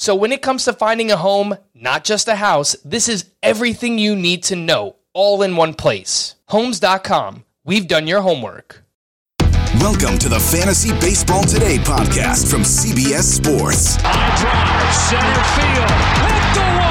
[0.00, 3.98] So, when it comes to finding a home, not just a house, this is everything
[3.98, 6.36] you need to know all in one place.
[6.46, 7.44] Homes.com.
[7.64, 8.84] We've done your homework.
[9.80, 13.96] Welcome to the Fantasy Baseball Today podcast from CBS Sports.
[13.98, 15.90] High drive, center field,
[16.30, 16.87] hit the wall,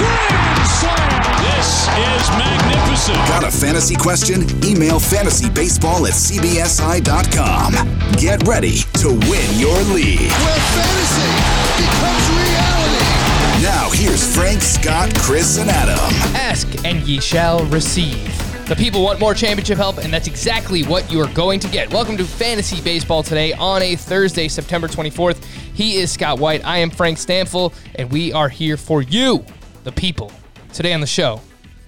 [0.00, 1.20] grand slam.
[1.44, 3.18] This is magnificent.
[3.28, 4.42] Got a fantasy question?
[4.64, 7.72] Email fantasybaseball at cbsi.com.
[8.16, 10.32] Get ready to win your league.
[10.32, 11.30] Where fantasy
[11.76, 13.10] becomes reality.
[13.62, 15.98] Now, here's Frank, Scott, Chris, and Adam.
[16.34, 18.26] Ask and ye shall receive.
[18.70, 21.92] The people want more championship help, and that's exactly what you are going to get.
[21.92, 25.44] Welcome to Fantasy Baseball today on a Thursday, September 24th.
[25.74, 26.64] He is Scott White.
[26.64, 29.44] I am Frank Stampfl, and we are here for you,
[29.84, 30.30] the people.
[30.72, 31.40] Today on the show,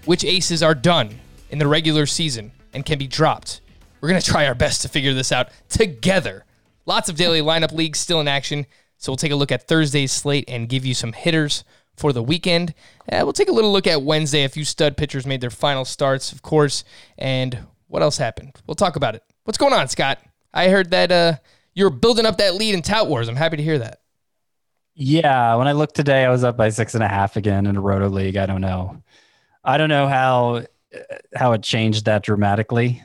[0.04, 1.18] which aces are done
[1.50, 3.60] in the regular season and can be dropped.
[4.00, 6.44] We're going to try our best to figure this out together.
[6.86, 8.66] Lots of daily lineup leagues still in action,
[8.98, 11.64] so we'll take a look at Thursday's slate and give you some hitters
[11.96, 12.74] for the weekend.
[13.10, 14.44] Uh, we'll take a little look at Wednesday.
[14.44, 16.84] A few stud pitchers made their final starts, of course.
[17.18, 18.52] And what else happened?
[18.66, 19.22] We'll talk about it.
[19.44, 20.18] What's going on, Scott?
[20.52, 21.34] I heard that uh,
[21.74, 23.28] you're building up that lead in Tout Wars.
[23.28, 24.00] I'm happy to hear that.
[24.94, 27.76] Yeah, when I looked today, I was up by six and a half again in
[27.76, 28.36] a roto league.
[28.36, 29.02] I don't know.
[29.64, 30.56] I don't know how
[30.94, 33.02] uh, how it changed that dramatically,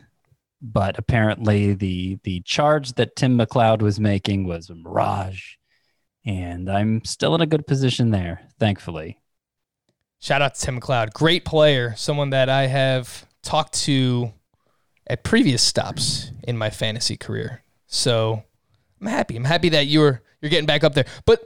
[0.61, 5.55] but apparently the the charge that Tim McLeod was making was a mirage,
[6.25, 9.21] and I'm still in a good position there, thankfully.
[10.19, 14.33] Shout out to Tim McLeod, great player, someone that I have talked to
[15.05, 17.63] at previous stops in my fantasy career.
[17.85, 18.43] So
[18.99, 19.37] I'm happy.
[19.37, 21.05] I'm happy that you're you're getting back up there.
[21.25, 21.41] But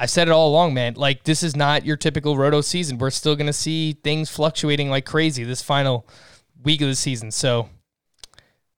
[0.00, 0.94] I said it all along, man.
[0.94, 2.96] Like this is not your typical roto season.
[2.96, 6.06] We're still gonna see things fluctuating like crazy this final
[6.62, 7.30] week of the season.
[7.30, 7.68] So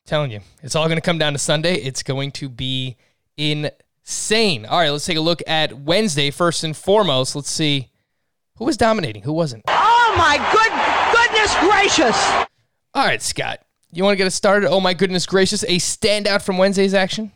[0.04, 1.76] telling you, it's all gonna come down to Sunday.
[1.76, 2.96] It's going to be
[3.36, 4.66] insane.
[4.66, 7.36] All right, let's take a look at Wednesday first and foremost.
[7.36, 7.90] Let's see
[8.56, 9.62] who was dominating, who wasn't.
[9.68, 10.72] Oh my good
[11.16, 12.30] goodness gracious!
[12.94, 13.60] All right, Scott,
[13.92, 14.68] you want to get us started?
[14.68, 17.30] Oh my goodness gracious, a standout from Wednesday's action.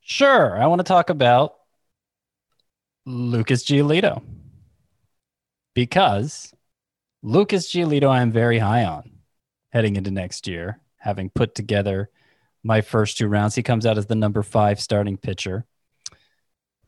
[0.00, 1.59] Sure, I want to talk about
[3.06, 4.22] Lucas Giolito
[5.74, 6.52] because
[7.22, 9.10] Lucas Giolito I am very high on
[9.72, 12.10] heading into next year, having put together
[12.62, 13.54] my first two rounds.
[13.54, 15.64] He comes out as the number five starting pitcher.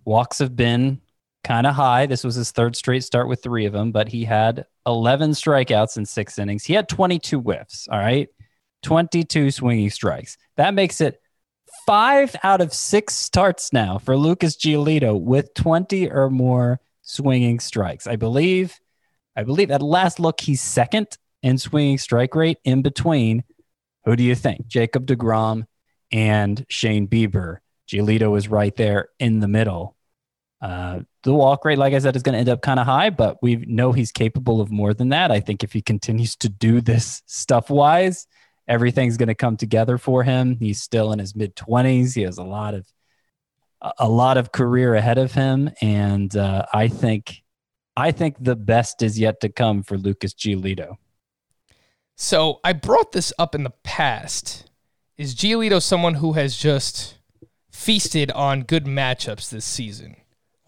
[0.05, 1.01] Walks have been
[1.45, 2.07] kind of high.
[2.07, 5.97] This was his third straight start with three of them, but he had 11 strikeouts
[5.97, 6.65] in six innings.
[6.65, 7.89] He had 22 whiffs.
[7.91, 8.29] All right.
[8.83, 10.37] 22 swinging strikes.
[10.57, 11.22] That makes it
[11.87, 18.07] five out of six starts now for Lucas Giolito with 20 or more swinging strikes.
[18.07, 18.79] I believe,
[19.37, 21.09] I believe at last look, he's second
[21.43, 23.45] in swinging strike rate in between.
[24.05, 24.67] Who do you think?
[24.67, 25.65] Jacob DeGrom
[26.11, 27.59] and Shane Bieber.
[27.89, 29.97] Giolito is right there in the middle.
[30.61, 33.11] Uh, the walk rate, like I said, is going to end up kind of high,
[33.11, 35.33] but we know he's capable of more than that.
[35.33, 38.27] I think if he continues to do this stuff wise,
[38.69, 40.57] everything's going to come together for him.
[40.57, 42.15] He's still in his mid twenties.
[42.15, 42.87] He has a lot of
[43.99, 47.43] a lot of career ahead of him, and uh, I think
[47.97, 50.97] I think the best is yet to come for Lucas Giolito.
[52.17, 54.71] So I brought this up in the past.
[55.19, 57.19] Is Giolito someone who has just
[57.71, 60.17] feasted on good matchups this season?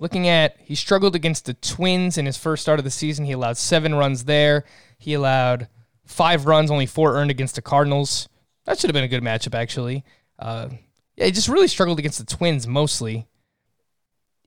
[0.01, 3.25] Looking at, he struggled against the Twins in his first start of the season.
[3.25, 4.65] He allowed seven runs there.
[4.99, 5.69] He allowed
[6.05, 8.29] five runs, only four earned against the Cardinals.
[8.65, 10.05] That should have been a good matchup, actually.
[10.39, 10.69] Uh,
[11.17, 13.27] yeah, he just really struggled against the Twins mostly.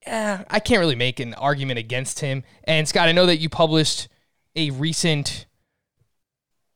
[0.05, 2.43] Yeah, I can't really make an argument against him.
[2.63, 4.07] And Scott, I know that you published
[4.55, 5.45] a recent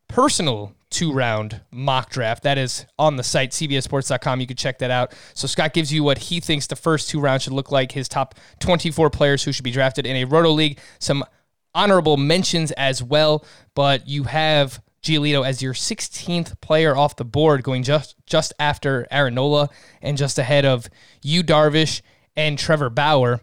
[0.08, 2.44] personal two round mock draft.
[2.44, 4.42] That is on the site, cbssports.com.
[4.42, 5.14] You can check that out.
[5.34, 8.08] So Scott gives you what he thinks the first two rounds should look like, his
[8.08, 11.24] top 24 players who should be drafted in a roto league, some
[11.74, 13.46] honorable mentions as well.
[13.76, 19.08] But you have Giolito as your 16th player off the board, going just just after
[19.10, 19.70] Aaron Nola
[20.02, 20.90] and just ahead of
[21.24, 22.02] Yu Darvish
[22.36, 23.42] and Trevor Bauer.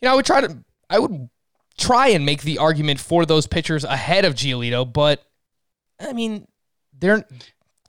[0.00, 0.58] You know, I would try to
[0.90, 1.28] I would
[1.78, 5.24] try and make the argument for those pitchers ahead of Giolito, but
[5.98, 6.46] I mean,
[6.98, 7.24] they're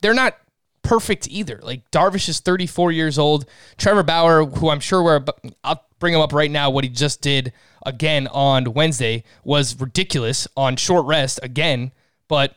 [0.01, 0.37] they're not
[0.83, 1.59] perfect either.
[1.61, 3.45] Like Darvish is 34 years old.
[3.77, 5.25] Trevor Bauer, who I'm sure we're
[5.63, 6.69] I'll bring him up right now.
[6.69, 7.53] What he just did
[7.85, 11.91] again on Wednesday was ridiculous on short rest again.
[12.27, 12.56] But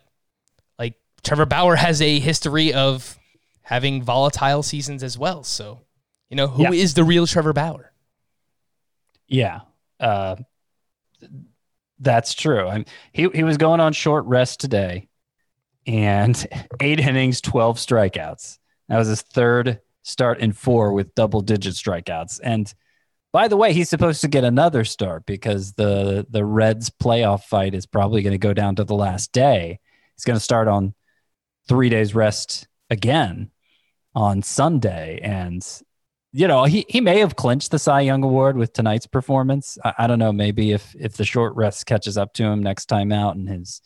[0.78, 0.94] like
[1.24, 3.18] Trevor Bauer has a history of
[3.62, 5.42] having volatile seasons as well.
[5.42, 5.80] So
[6.30, 6.72] you know who yeah.
[6.72, 7.92] is the real Trevor Bauer?
[9.28, 9.60] Yeah.
[9.98, 10.36] Uh,
[11.98, 12.68] that's true.
[12.68, 15.08] I he he was going on short rest today,
[15.86, 16.46] and
[16.80, 18.58] eight innings, twelve strikeouts.
[18.88, 22.40] That was his third start in four with double digit strikeouts.
[22.42, 22.72] And
[23.36, 27.74] by the way, he's supposed to get another start because the the Reds playoff fight
[27.74, 29.78] is probably going to go down to the last day.
[30.14, 30.94] He's going to start on
[31.68, 33.50] three days rest again
[34.14, 35.62] on Sunday, and
[36.32, 39.76] you know, he, he may have clinched the Cy Young Award with tonight's performance.
[39.84, 40.32] I, I, don't know.
[40.32, 43.82] Maybe if if the short rest catches up to him next time out and his,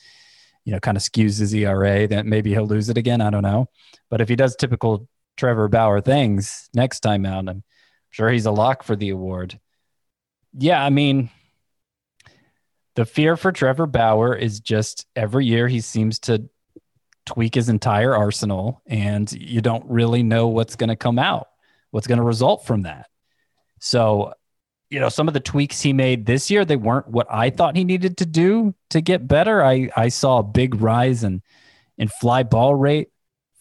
[0.64, 3.20] you know, kind of skews his ERA, that maybe he'll lose it again.
[3.20, 3.67] I don't know.
[4.11, 7.64] But if he does typical Trevor Bauer things next time out, I'm
[8.11, 9.59] sure he's a lock for the award.
[10.53, 11.31] Yeah, I mean,
[12.97, 16.49] the fear for Trevor Bauer is just every year he seems to
[17.27, 21.49] tweak his entire arsenal, and you don't really know what's going to come out
[21.91, 23.09] what's going to result from that.
[23.81, 24.35] So,
[24.91, 27.77] you know, some of the tweaks he made this year, they weren't what I thought
[27.77, 29.62] he needed to do to get better.
[29.65, 31.43] I, I saw a big rise in,
[31.99, 33.09] in fly ball rate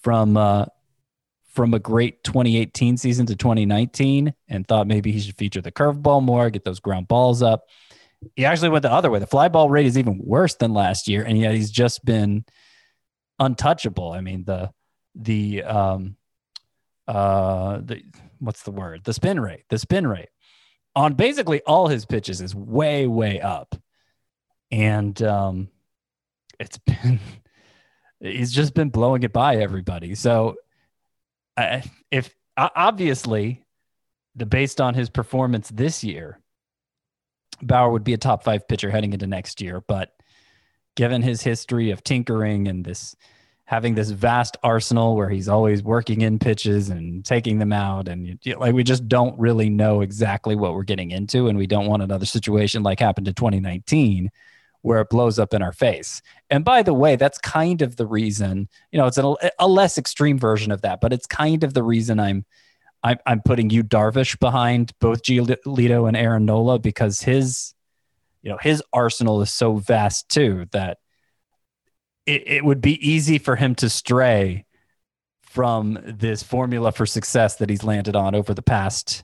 [0.02, 0.66] from, uh,
[1.60, 6.24] from a great 2018 season to 2019 and thought maybe he should feature the curveball
[6.24, 7.66] more, get those ground balls up.
[8.38, 9.20] He actually went the other way.
[9.20, 12.46] The fly ball rate is even worse than last year, and yet he's just been
[13.40, 14.14] untouchable.
[14.14, 14.72] I mean, the
[15.16, 16.16] the um
[17.10, 18.04] uh the
[18.40, 20.30] what's the word the spin rate the spin rate
[20.96, 23.76] on basically all his pitches is way way up
[24.72, 25.68] and um
[26.58, 27.20] it's been
[28.22, 30.56] he's just been blowing it by everybody so
[32.12, 33.64] If obviously
[34.36, 36.40] the based on his performance this year
[37.62, 39.82] bauer would be a top five pitcher heading into next year.
[39.88, 40.14] But
[40.96, 43.16] given his history of tinkering and this
[43.66, 48.40] having this vast arsenal where he's always working in pitches and taking them out and
[48.42, 51.48] you, like we just don't really know exactly what we're getting into.
[51.48, 54.32] And we don't want another situation like happened in 2019
[54.82, 58.06] where it blows up in our face and by the way that's kind of the
[58.06, 61.74] reason you know it's a, a less extreme version of that but it's kind of
[61.74, 62.46] the reason i'm
[63.04, 67.74] i'm, I'm putting Yu Darvish behind both Giolito and aaron nola because his
[68.42, 70.98] you know his arsenal is so vast too that
[72.26, 74.66] it, it would be easy for him to stray
[75.50, 79.24] from this formula for success that he's landed on over the past,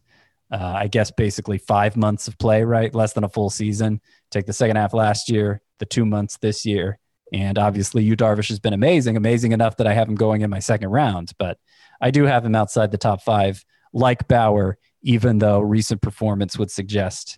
[0.51, 2.94] uh, I guess, basically five months of play, right?
[2.94, 4.01] Less than a full season.
[4.31, 6.98] Take the second half last year, the two months this year.
[7.36, 10.50] And obviously, Yu Darvish has been amazing, amazing enough that I have him going in
[10.50, 11.34] my second round.
[11.38, 11.58] But
[12.00, 16.72] I do have him outside the top five, like Bauer, even though recent performance would
[16.72, 17.38] suggest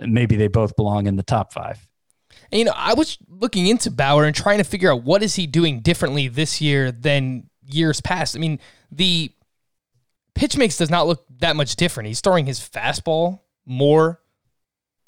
[0.00, 1.86] maybe they both belong in the top five.
[2.50, 5.36] And, you know, I was looking into Bauer and trying to figure out what is
[5.36, 8.34] he doing differently this year than years past.
[8.34, 8.58] I mean,
[8.90, 9.30] the
[10.34, 12.08] pitch mix does not look that much different.
[12.08, 14.20] He's throwing his fastball more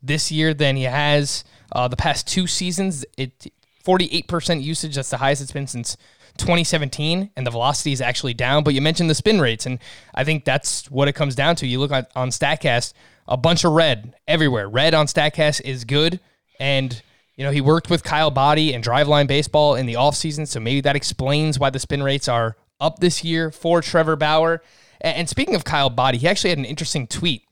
[0.01, 3.05] this year than he has uh, the past two seasons.
[3.19, 3.53] It
[3.87, 4.97] 48% usage.
[4.97, 5.97] That's the highest it's been since
[6.39, 8.65] 2017, and the velocity is actually down.
[8.65, 9.79] But you mentioned the spin rates, and
[10.15, 11.67] I think that's what it comes down to.
[11.67, 12.93] You look at, on Statcast,
[13.29, 14.69] a bunch of red everywhere.
[14.69, 16.21] Red on Statcast is good,
[16.59, 17.03] and
[17.37, 20.81] you know, he worked with Kyle Boddy and Driveline Baseball in the offseason, so maybe
[20.81, 24.63] that explains why the spin rates are up this year for Trevor Bauer.
[25.03, 27.43] And speaking of Kyle Boddy, he actually had an interesting tweet.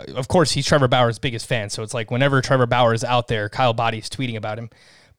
[0.00, 3.04] Uh, of course, he's Trevor Bauer's biggest fan, so it's like whenever Trevor Bauer is
[3.04, 4.70] out there, Kyle Boddy is tweeting about him.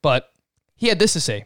[0.01, 0.32] But
[0.83, 1.45] he had this to say.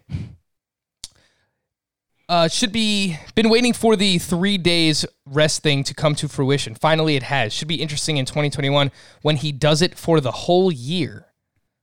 [2.28, 6.74] Uh, should be been waiting for the three days rest thing to come to fruition.
[6.74, 7.54] Finally, it has.
[7.54, 8.92] Should be interesting in 2021
[9.22, 11.28] when he does it for the whole year.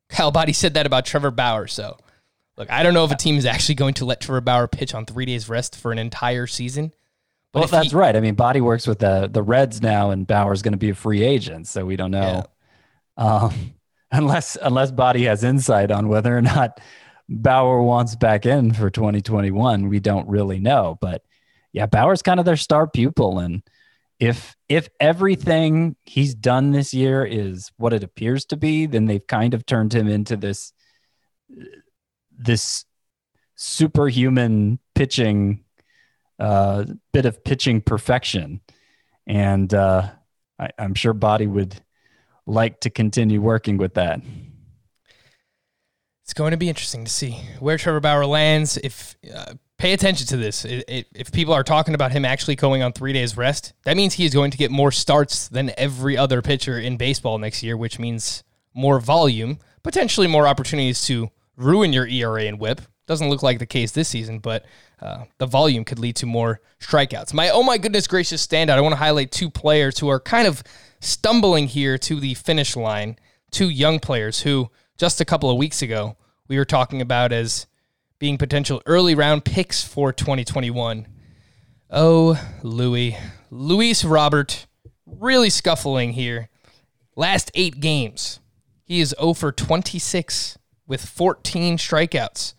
[0.08, 1.68] Kyle Boddy said that about Trevor Bauer.
[1.68, 1.96] So,
[2.56, 4.92] look, I don't know if a team is actually going to let Trevor Bauer pitch
[4.92, 6.92] on three days rest for an entire season.
[7.52, 8.16] But well, that's he, right.
[8.16, 10.94] I mean, Boddy works with the the Reds now, and Bauer's going to be a
[10.94, 12.46] free agent, so we don't know.
[13.16, 13.24] Yeah.
[13.24, 13.74] Um,
[14.10, 16.80] unless unless Boddy has insight on whether or not
[17.28, 20.98] Bauer wants back in for 2021, we don't really know.
[21.00, 21.22] But
[21.72, 23.62] yeah, Bauer's kind of their star pupil, and
[24.20, 29.26] if if everything he's done this year is what it appears to be, then they've
[29.26, 30.72] kind of turned him into this
[32.36, 32.84] this
[33.56, 35.64] superhuman pitching,
[36.38, 38.60] uh, bit of pitching perfection.
[39.26, 40.10] And uh,
[40.58, 41.80] I, I'm sure Boddy would
[42.46, 44.20] like to continue working with that.
[46.24, 48.78] It's going to be interesting to see where Trevor Bauer lands.
[48.78, 52.56] If uh, pay attention to this, it, it, if people are talking about him actually
[52.56, 55.72] going on three days rest, that means he is going to get more starts than
[55.76, 61.28] every other pitcher in baseball next year, which means more volume, potentially more opportunities to
[61.58, 62.80] ruin your ERA and WHIP.
[63.06, 64.64] Doesn't look like the case this season, but
[65.02, 67.34] uh, the volume could lead to more strikeouts.
[67.34, 68.78] My oh my goodness gracious standout!
[68.78, 70.62] I want to highlight two players who are kind of
[71.00, 73.18] stumbling here to the finish line.
[73.50, 76.16] Two young players who just a couple of weeks ago
[76.48, 77.66] we were talking about as
[78.18, 81.06] being potential early round picks for 2021.
[81.90, 83.16] Oh, Louis.
[83.50, 84.66] Luis Robert
[85.06, 86.48] really scuffling here.
[87.16, 88.40] Last eight games,
[88.84, 92.54] he is 0 for 26 with 14 strikeouts.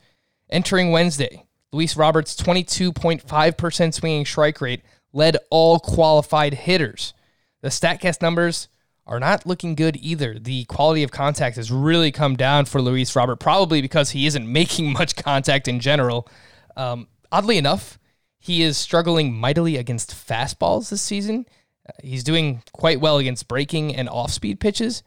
[0.49, 7.13] Entering Wednesday, Luis Roberts' 22.5% swinging strike rate led all qualified hitters.
[7.61, 8.69] The StatCast numbers
[9.07, 10.39] are not looking good either.
[10.39, 14.51] The quality of contact has really come down for Luis Robert, probably because he isn't
[14.51, 16.27] making much contact in general.
[16.75, 17.99] Um, oddly enough,
[18.39, 21.45] he is struggling mightily against fastballs this season.
[21.87, 25.03] Uh, he's doing quite well against breaking and off speed pitches.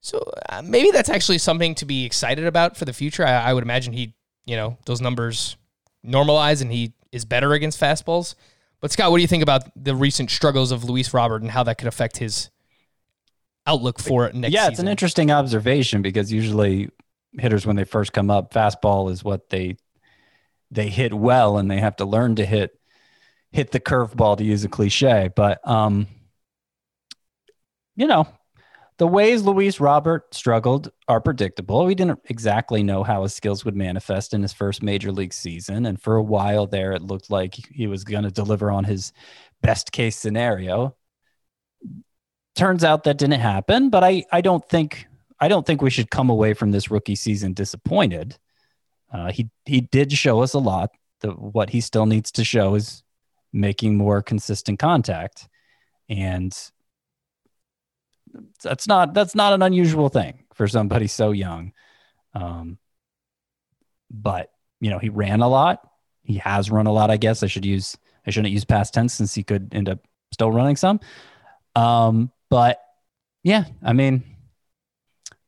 [0.00, 3.26] So uh, maybe that's actually something to be excited about for the future.
[3.26, 5.56] I, I would imagine he, you know, those numbers
[6.04, 8.34] normalize and he is better against fastballs.
[8.80, 11.62] But Scott, what do you think about the recent struggles of Luis Robert and how
[11.62, 12.50] that could affect his
[13.66, 14.72] outlook for it next yeah, season.
[14.72, 16.90] it's an interesting observation because usually
[17.38, 19.76] hitters when they first come up, fastball is what they
[20.70, 22.78] they hit well and they have to learn to hit
[23.50, 25.30] hit the curveball to use a cliche.
[25.34, 26.06] But um
[27.94, 28.26] you know,
[28.96, 31.84] the ways Luis Robert struggled are predictable.
[31.84, 35.86] We didn't exactly know how his skills would manifest in his first major league season.
[35.86, 39.12] And for a while there, it looked like he was going to deliver on his
[39.60, 40.96] best case scenario
[42.54, 45.06] turns out that didn't happen, but I, I don't think
[45.40, 48.38] I don't think we should come away from this rookie season disappointed.
[49.12, 50.90] Uh, he he did show us a lot.
[51.20, 53.02] The, what he still needs to show is
[53.52, 55.48] making more consistent contact,
[56.08, 56.56] and
[58.62, 61.72] that's not that's not an unusual thing for somebody so young.
[62.34, 62.78] Um,
[64.10, 65.80] but you know he ran a lot.
[66.22, 67.10] He has run a lot.
[67.10, 69.98] I guess I should use I shouldn't use past tense since he could end up
[70.32, 71.00] still running some.
[71.74, 72.82] Um, but
[73.42, 74.24] yeah, I mean,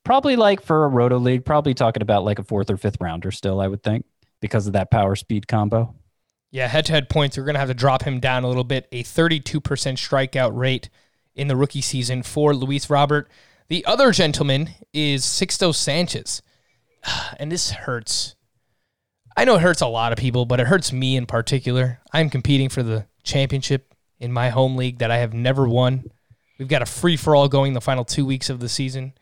[0.04, 3.30] probably like for a roto league, probably talking about like a fourth or fifth rounder
[3.30, 4.06] still, I would think,
[4.40, 5.94] because of that power speed combo.
[6.50, 8.64] Yeah, head to head points, we're going to have to drop him down a little
[8.64, 8.88] bit.
[8.90, 10.88] A 32% strikeout rate
[11.34, 13.30] in the rookie season for Luis Robert.
[13.68, 16.40] The other gentleman is Sixto Sanchez.
[17.38, 18.34] And this hurts.
[19.36, 22.00] I know it hurts a lot of people, but it hurts me in particular.
[22.14, 26.04] I'm competing for the championship in my home league that I have never won.
[26.58, 29.14] We've got a free for all going the final two weeks of the season.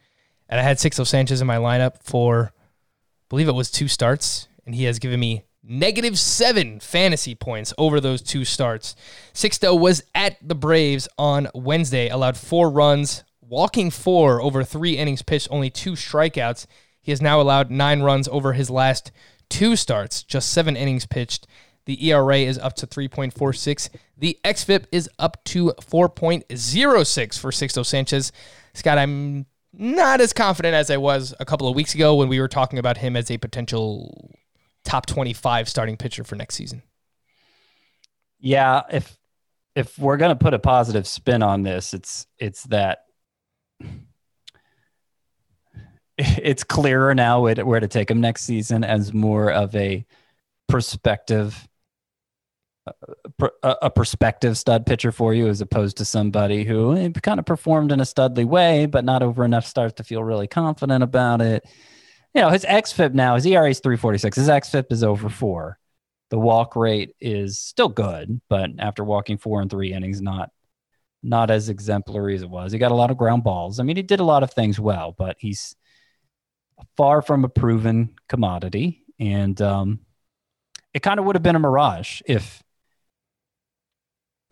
[0.49, 4.49] And I had Sixto Sanchez in my lineup for, I believe it was two starts,
[4.67, 8.95] and he has given me negative seven fantasy points over those two starts.
[9.33, 15.23] Sixto was at the Braves on Wednesday, allowed four runs, walking four over three innings
[15.23, 16.67] pitched, only two strikeouts.
[17.01, 19.11] He has now allowed nine runs over his last
[19.49, 21.47] two starts, just seven innings pitched.
[21.85, 23.91] The ERA is up to 3.46.
[24.17, 28.33] The XFIP is up to 4.06 for Sixto Sanchez.
[28.75, 32.41] Scott, I'm not as confident as I was a couple of weeks ago when we
[32.41, 34.31] were talking about him as a potential
[34.85, 36.83] top 25 starting pitcher for next season.
[38.39, 39.17] Yeah, if
[39.75, 43.05] if we're going to put a positive spin on this, it's it's that
[46.19, 50.05] it's clearer now where to, where to take him next season as more of a
[50.69, 51.67] perspective
[53.63, 57.93] a, perspective stud pitcher for you as opposed to somebody who eh, kind of performed
[57.93, 61.65] in a studly way, but not over enough starts to feel really confident about it.
[62.35, 64.37] You know, his XFIP now, his ERA is 346.
[64.37, 65.79] His XFIP is over four.
[66.31, 70.51] The walk rate is still good, but after walking four and three innings, not
[71.23, 72.73] not as exemplary as it was.
[72.73, 73.79] He got a lot of ground balls.
[73.79, 75.77] I mean, he did a lot of things well, but he's
[76.97, 79.05] far from a proven commodity.
[79.21, 80.01] And um,
[80.93, 82.61] it kind of would have been a mirage if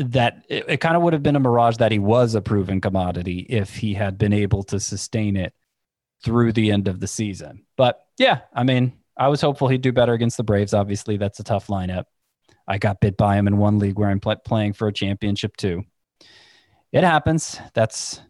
[0.01, 2.81] that it, it kind of would have been a mirage that he was a proven
[2.81, 5.53] commodity if he had been able to sustain it
[6.25, 7.65] through the end of the season.
[7.77, 10.75] But yeah, I mean, I was hopeful he'd do better against the Braves.
[10.75, 12.05] Obviously, that's a tough lineup.
[12.67, 15.57] I got bit by him in one league where I'm pl- playing for a championship
[15.57, 15.85] too.
[16.93, 17.61] It happens.
[17.75, 18.21] That's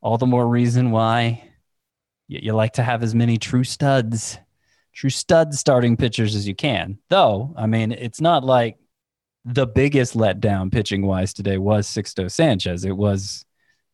[0.00, 1.44] all the more reason why
[2.28, 4.38] you, you like to have as many true studs,
[4.92, 6.98] true stud starting pitchers as you can.
[7.08, 8.76] Though, I mean, it's not like
[9.44, 12.84] the biggest letdown pitching wise today was Sixto Sanchez.
[12.84, 13.44] It was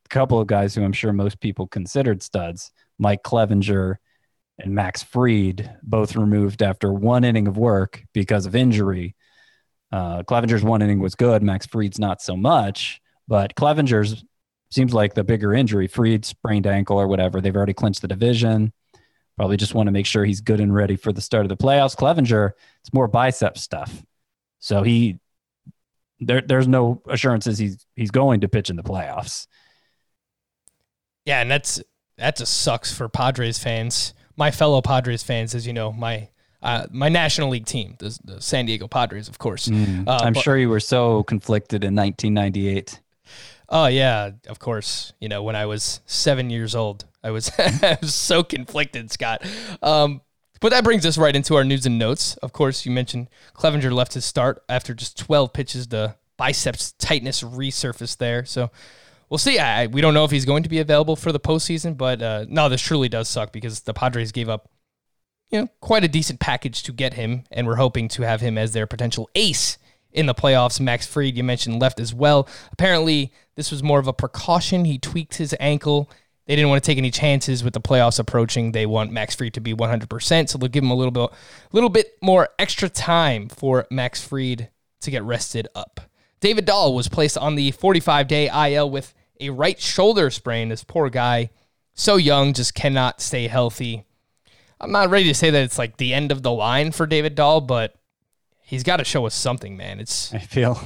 [0.05, 3.97] a couple of guys who I'm sure most people considered studs, Mike Clevinger
[4.59, 9.15] and Max Fried, both removed after one inning of work because of injury.
[9.93, 11.43] Uh, Clevinger's one inning was good.
[11.43, 14.25] Max Fried's not so much, but Clevinger's
[14.71, 15.87] seems like the bigger injury.
[15.87, 17.41] Fried sprained ankle or whatever.
[17.41, 18.73] They've already clinched the division.
[19.37, 21.57] Probably just want to make sure he's good and ready for the start of the
[21.57, 21.95] playoffs.
[21.95, 24.03] Clevinger, it's more bicep stuff.
[24.59, 25.21] So he
[26.21, 29.47] there there's no assurances he's he's going to pitch in the playoffs.
[31.25, 31.83] Yeah, and that's
[32.19, 34.15] that just sucks for Padres fans.
[34.37, 36.29] My fellow Padres fans, as you know, my
[36.63, 39.69] uh, my National League team, the, the, San Diego Padres, of course.
[39.69, 43.01] Mm, uh, I'm but, sure you were so conflicted in 1998.
[43.69, 45.13] Oh yeah, of course.
[45.21, 49.45] You know, when I was seven years old, I was, I was so conflicted, Scott.
[49.83, 50.23] Um,
[50.61, 52.37] but that brings us right into our news and notes.
[52.39, 55.89] Of course, you mentioned Clevinger left his start after just 12 pitches.
[55.89, 58.45] The biceps tightness resurfaced there.
[58.45, 58.71] So
[59.29, 59.59] we'll see.
[59.59, 62.47] I, we don't know if he's going to be available for the postseason, but uh,
[62.49, 64.71] no, this truly does suck because the Padres gave up,
[65.51, 68.59] you know, quite a decent package to get him, and we're hoping to have him
[68.59, 69.79] as their potential ace
[70.13, 70.81] in the playoffs.
[70.81, 72.49] Max Fried, you mentioned, left as well.
[72.73, 74.85] Apparently, this was more of a precaution.
[74.85, 76.11] He tweaked his ankle.
[76.47, 78.73] They didn't want to take any chances with the playoffs approaching.
[78.73, 81.31] They want Max Fried to be 100%, so they'll give him a little bit,
[81.73, 86.01] little bit more extra time for Max Fried to get rested up.
[86.41, 90.69] David Dahl was placed on the 45-day IL with a right shoulder sprain.
[90.69, 91.51] This poor guy,
[91.95, 94.05] so young, just cannot stay healthy.
[94.81, 97.35] I'm not ready to say that it's like the end of the line for David
[97.35, 97.95] Dahl, but
[98.63, 99.99] he's got to show us something, man.
[99.99, 100.79] It's I feel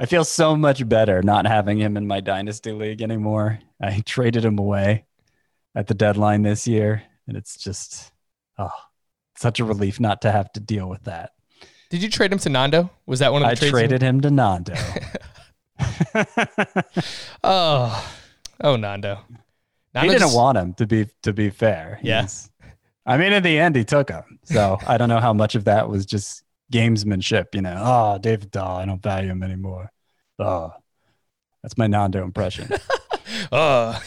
[0.00, 3.58] I feel so much better not having him in my dynasty league anymore.
[3.82, 5.04] I traded him away
[5.74, 8.10] at the deadline this year, and it's just
[8.56, 8.70] oh,
[9.36, 11.32] such a relief not to have to deal with that.
[11.90, 12.88] Did you trade him to Nando?
[13.04, 14.74] Was that one of the I traded him to Nando.
[17.44, 18.10] oh,
[18.62, 19.18] oh, Nando.
[19.94, 20.34] Nando he didn't just...
[20.34, 22.00] want him to be to be fair.
[22.02, 22.48] Yes.
[22.58, 22.70] Yeah.
[23.04, 24.38] I mean, in the end, he took him.
[24.44, 27.76] So I don't know how much of that was just gamesmanship, you know.
[27.78, 29.90] Oh, David Dahl, I don't value him anymore.
[30.38, 30.72] Oh,
[31.62, 32.70] that's my Nando impression.
[33.52, 34.00] oh.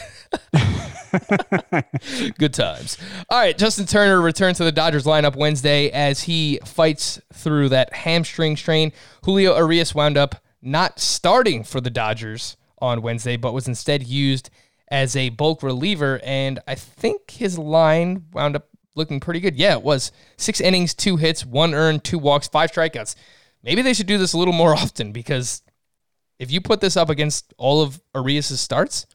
[2.38, 2.98] Good times.
[3.28, 7.92] All right, Justin Turner returns to the Dodgers lineup Wednesday as he fights through that
[7.92, 8.92] hamstring strain.
[9.24, 14.50] Julio Urias wound up not starting for the Dodgers on Wednesday, but was instead used
[14.88, 16.20] as a bulk reliever.
[16.24, 19.56] And I think his line wound up looking pretty good.
[19.56, 23.14] Yeah, it was six innings, two hits, one earned, two walks, five strikeouts.
[23.62, 25.62] Maybe they should do this a little more often because
[26.38, 29.06] if you put this up against all of Urias' starts,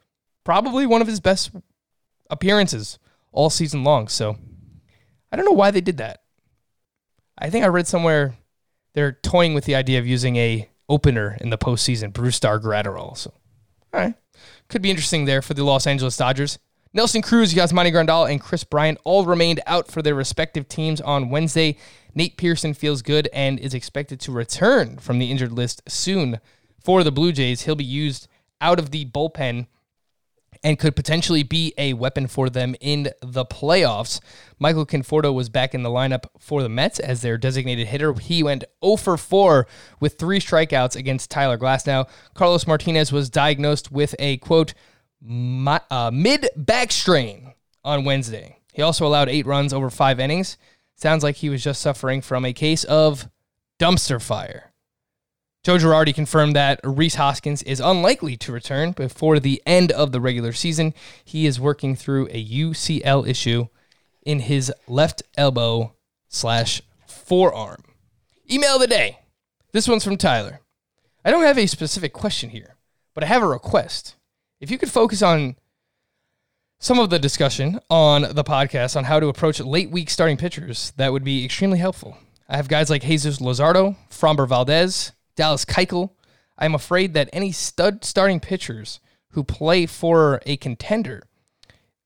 [0.44, 1.52] probably one of his best
[2.30, 3.00] appearances
[3.32, 4.08] all season long.
[4.08, 4.38] So
[5.32, 6.22] I don't know why they did that.
[7.38, 8.36] I think I read somewhere
[8.94, 13.16] they're toying with the idea of using a opener in the postseason, Brusdar Graterol.
[13.16, 13.34] So,
[13.94, 14.16] all right,
[14.68, 16.60] could be interesting there for the Los Angeles Dodgers.
[16.92, 21.30] Nelson Cruz, Yasmani Grandal, and Kris Bryant all remained out for their respective teams on
[21.30, 21.78] Wednesday.
[22.16, 26.40] Nate Pearson feels good and is expected to return from the injured list soon
[26.84, 27.62] for the Blue Jays.
[27.62, 28.28] He'll be used
[28.60, 29.68] out of the bullpen
[30.64, 34.20] and could potentially be a weapon for them in the playoffs.
[34.58, 38.14] Michael Conforto was back in the lineup for the Mets as their designated hitter.
[38.16, 39.68] He went 0 for 4
[40.00, 42.10] with three strikeouts against Tyler Glasnow.
[42.34, 44.74] Carlos Martinez was diagnosed with a quote
[45.26, 47.54] uh, mid back strain
[47.84, 48.58] on Wednesday.
[48.74, 50.58] He also allowed eight runs over five innings.
[50.96, 53.30] Sounds like he was just suffering from a case of
[53.80, 54.74] dumpster fire.
[55.64, 60.22] Joe Girardi confirmed that Rhys Hoskins is unlikely to return before the end of the
[60.22, 60.94] regular season.
[61.24, 63.68] He is working through a UCL issue
[64.26, 65.96] in his left elbow
[66.30, 67.84] slash forearm.
[68.50, 69.20] Email of the day.
[69.74, 70.62] This one's from Tyler.
[71.26, 72.78] I don't have a specific question here,
[73.14, 74.16] but I have a request.
[74.60, 75.56] If you could focus on
[76.80, 80.92] some of the discussion on the podcast on how to approach late week starting pitchers,
[80.98, 82.18] that would be extremely helpful.
[82.50, 86.10] I have guys like Jesus Luzardo, Framber Valdez, Dallas Keuchel.
[86.58, 91.24] I'm afraid that any stud starting pitchers who play for a contender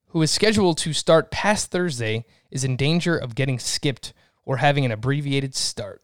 [0.09, 4.13] who is scheduled to start past Thursday is in danger of getting skipped
[4.45, 6.03] or having an abbreviated start.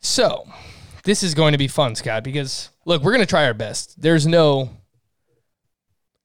[0.00, 0.48] So,
[1.08, 4.00] this is going to be fun, Scott, because look, we're going to try our best.
[4.00, 4.68] There's no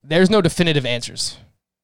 [0.03, 1.37] there's no definitive answers.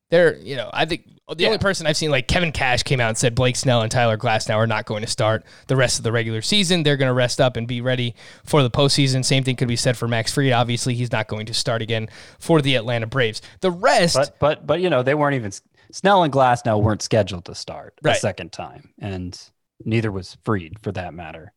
[0.09, 1.47] There, you know, I think the yeah.
[1.47, 4.17] only person I've seen like Kevin Cash came out and said Blake Snell and Tyler
[4.17, 6.83] Glasnow are not going to start the rest of the regular season.
[6.83, 9.23] They're going to rest up and be ready for the postseason.
[9.23, 10.51] Same thing could be said for Max Fried.
[10.51, 13.41] Obviously, he's not going to start again for the Atlanta Braves.
[13.61, 15.53] The rest, but but but you know, they weren't even
[15.93, 18.17] Snell and Glasnow weren't scheduled to start Right.
[18.17, 19.39] a second time, and
[19.85, 21.53] neither was Fried for that matter.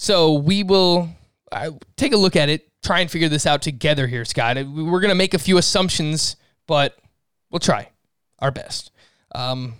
[0.00, 1.10] So we will
[1.52, 4.56] uh, take a look at it, try and figure this out together here, Scott.
[4.56, 6.36] Uh, We're going to make a few assumptions,
[6.66, 6.96] but
[7.50, 7.90] we'll try
[8.38, 8.92] our best.
[9.34, 9.74] Um,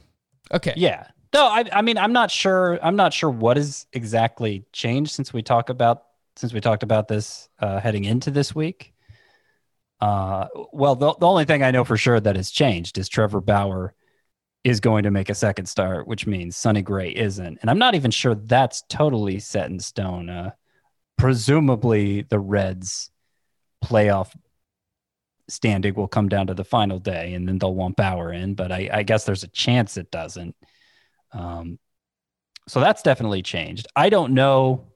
[0.52, 0.74] okay.
[0.76, 1.06] Yeah.
[1.32, 2.78] No, I, I mean, I'm not sure.
[2.82, 6.02] I'm not sure what has exactly changed since we talk about
[6.36, 8.92] since we talked about this uh, heading into this week.
[10.02, 13.40] Uh, well, the, the only thing I know for sure that has changed is Trevor
[13.40, 13.94] Bauer
[14.62, 17.94] is going to make a second start, which means Sonny Gray isn't, and I'm not
[17.94, 20.28] even sure that's totally set in stone.
[20.28, 20.50] Uh,
[21.16, 23.10] presumably, the Reds'
[23.84, 24.34] playoff
[25.48, 28.54] standing will come down to the final day, and then they'll want Bauer in.
[28.54, 30.54] But I, I guess there's a chance it doesn't.
[31.32, 31.78] Um,
[32.68, 33.86] so that's definitely changed.
[33.96, 34.92] I don't know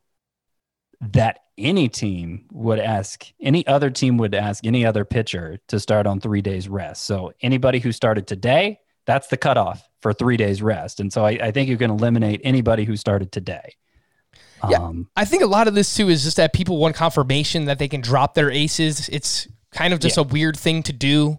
[1.01, 6.07] that any team would ask any other team would ask any other pitcher to start
[6.07, 7.05] on three days rest.
[7.05, 11.01] So anybody who started today, that's the cutoff for three days rest.
[11.01, 13.75] And so I, I think you can eliminate anybody who started today.
[14.69, 14.79] Yeah.
[14.79, 17.79] Um, I think a lot of this too is just that people want confirmation that
[17.79, 19.09] they can drop their aces.
[19.11, 20.23] It's kind of just Yeah.
[20.23, 21.39] a weird thing to do.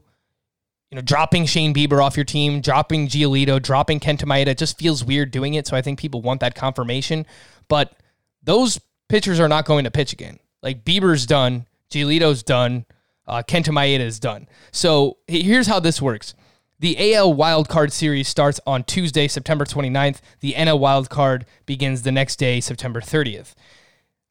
[0.91, 4.77] You know, dropping Shane Bieber off your team, dropping Giolito, dropping Kenta Maeda it just
[4.77, 5.65] feels weird doing it.
[5.65, 7.25] So I think people want that confirmation.
[7.67, 7.93] But
[8.43, 10.37] those pitchers are not going to pitch again.
[10.61, 12.85] Like Bieber's done, Giolito's done,
[13.27, 14.47] uh, Kenta Maeda is done.
[14.71, 16.35] So here's how this works.
[16.79, 20.19] The AL wildcard series starts on Tuesday, September 29th.
[20.41, 23.53] The NL wildcard begins the next day, September 30th.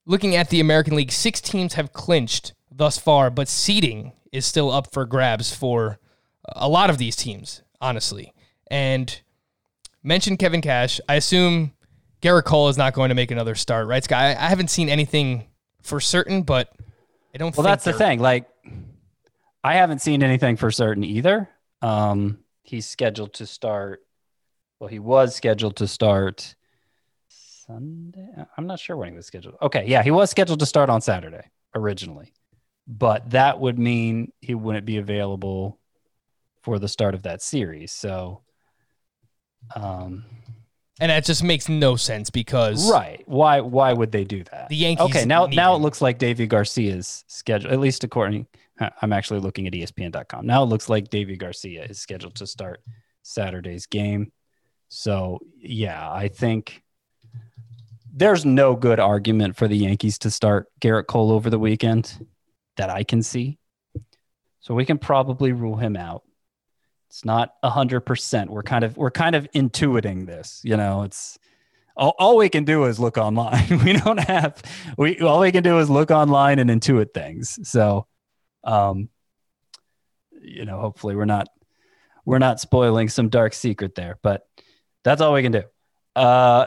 [0.05, 4.71] Looking at the American League, six teams have clinched thus far, but seeding is still
[4.71, 5.99] up for grabs for
[6.49, 8.35] a lot of these teams, honestly.
[8.71, 9.21] And
[10.03, 11.01] mention Kevin Cash.
[11.09, 11.73] I assume
[12.21, 14.31] Gerrit Cole is not going to make another start, right, Sky?
[14.31, 15.47] I haven't seen anything
[15.83, 16.71] for certain, but
[17.35, 18.21] I don't well, that's the thing.
[18.21, 18.47] Like,
[19.63, 21.49] I haven't seen anything for certain either.
[21.83, 24.01] Um, he's scheduled to start.
[24.81, 26.55] Well, he was scheduled to start
[27.29, 28.29] Sunday.
[28.57, 29.57] I'm not sure when he was scheduled.
[29.63, 32.33] Okay, yeah, he was scheduled to start on Saturday originally,
[32.87, 35.79] but that would mean he wouldn't be available
[36.63, 37.93] for the start of that series.
[37.93, 38.43] So,
[39.75, 40.25] um,
[41.01, 43.23] And that just makes no sense because right?
[43.27, 43.61] Why?
[43.61, 44.69] Why would they do that?
[44.69, 47.71] The Yankees Okay, now now it looks like Deivi Garcia's schedule.
[47.71, 48.47] At least according,
[48.79, 50.47] I'm actually looking at ESPN.com.
[50.47, 52.83] Now it looks like Deivi Garcia is scheduled to start
[53.23, 54.33] Saturday's game.
[54.89, 56.83] So yeah, I think
[58.13, 62.27] there's no good argument for the Yankees to start Gerrit Cole over the weekend
[62.77, 63.59] that I can see.
[64.61, 66.23] So we can probably rule him out.
[67.11, 68.51] It's not a hundred percent.
[68.51, 70.61] We're kind of we're kind of intuiting this.
[70.65, 71.39] You know, it's
[71.97, 73.81] all, all we can do is look online.
[73.85, 74.63] we don't have
[74.97, 77.59] we all we can do is look online and intuit things.
[77.69, 78.07] So,
[78.65, 79.09] um,
[80.41, 81.49] you know, hopefully we're not
[82.25, 84.47] we're not spoiling some dark secret there, but
[85.03, 85.63] that's all we can do.
[86.17, 86.67] Uh,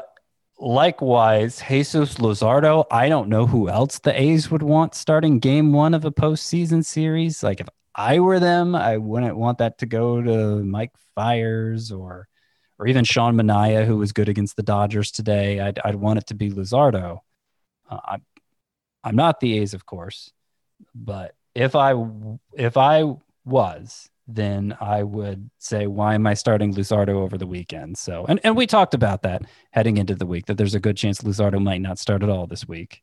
[0.60, 2.86] likewise, Jesus Luzardo.
[2.92, 6.86] I don't know who else the A's would want starting game one of a postseason
[6.86, 7.44] series.
[7.44, 12.28] Like if I were them, I wouldn't want that to go to Mike Fiers or
[12.80, 15.60] or even Sean Manaea, who was good against the Dodgers today.
[15.60, 17.20] I'd, I'd want it to be Luzardo.
[17.90, 18.26] Uh, I'm,
[19.04, 20.32] I'm not the A's, of course,
[20.94, 21.96] but if I
[22.54, 27.98] if I was, then I would say, why am I starting Luzardo over the weekend?
[27.98, 29.42] So, and, and we talked about that
[29.72, 32.46] heading into the week that there's a good chance Luzardo might not start at all
[32.46, 33.02] this week.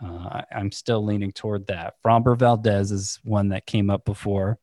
[0.00, 1.94] Uh, I, I'm still leaning toward that.
[2.04, 4.58] Framber Valdez is one that came up before.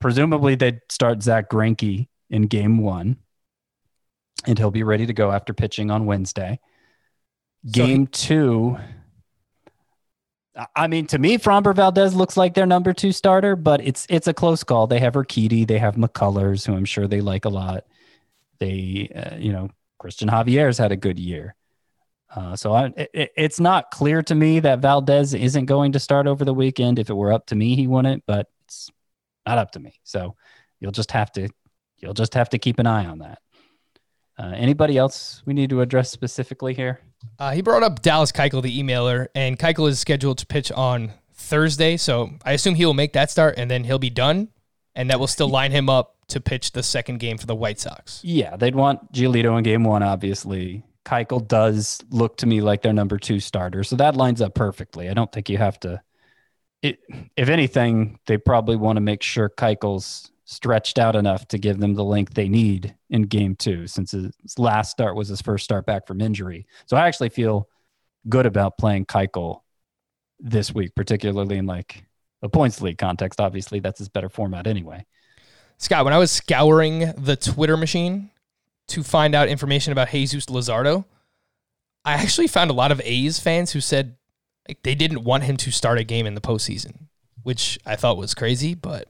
[0.00, 3.18] Presumably, they'd start Zach Greinke in game one,
[4.46, 6.58] and he'll be ready to go after pitching on Wednesday.
[7.66, 8.78] So Game two,
[10.74, 14.26] I- mean, to me, Framber Valdez looks like their number two starter, but it's it's
[14.26, 14.86] a close call.
[14.86, 17.84] They have Urquidy, they have McCullers, who I'm sure they like a lot.
[18.58, 19.68] They, uh, you know,
[20.00, 21.54] Cristian Javier's had a good year.
[22.34, 26.26] Uh, so I, it, it's not clear to me that Valdez isn't going to start
[26.26, 26.98] over the weekend.
[26.98, 28.90] If it were up to me, he wouldn't, but it's
[29.46, 30.00] not up to me.
[30.04, 30.36] So
[30.80, 31.48] you'll just have to
[31.98, 33.38] you'll just have to keep an eye on that.
[34.38, 37.00] Uh, anybody else we need to address specifically here?
[37.38, 41.12] Uh, he brought up Dallas Keuchel, the emailer, and Keuchel is scheduled to pitch on
[41.34, 41.96] Thursday.
[41.96, 44.48] So I assume he will make that start and then he'll be done.
[44.94, 47.78] And that will still line him up to pitch the second game for the White
[47.78, 48.20] Sox.
[48.24, 50.82] Yeah, they'd want Giolito in game one, obviously.
[51.04, 53.84] Keuchel does look to me like their number two starter.
[53.84, 55.08] So that lines up perfectly.
[55.08, 56.02] I don't think you have to.
[56.82, 56.98] It,
[57.36, 61.94] if anything, they probably want to make sure Keuchel's stretched out enough to give them
[61.94, 65.84] the length they need in game two, since his last start was his first start
[65.84, 66.66] back from injury.
[66.86, 67.68] So I actually feel
[68.28, 69.60] good about playing Keuchel
[70.38, 72.04] this week, particularly in like
[72.42, 73.40] a points league context.
[73.40, 75.04] Obviously, that's his better format anyway.
[75.78, 78.30] Scott, when I was scouring the Twitter machine
[78.88, 81.04] to find out information about Jesus Luzardo,
[82.04, 84.16] I actually found a lot of A's fans who said
[84.68, 87.08] like they didn't want him to start a game in the postseason,
[87.42, 89.08] which I thought was crazy, but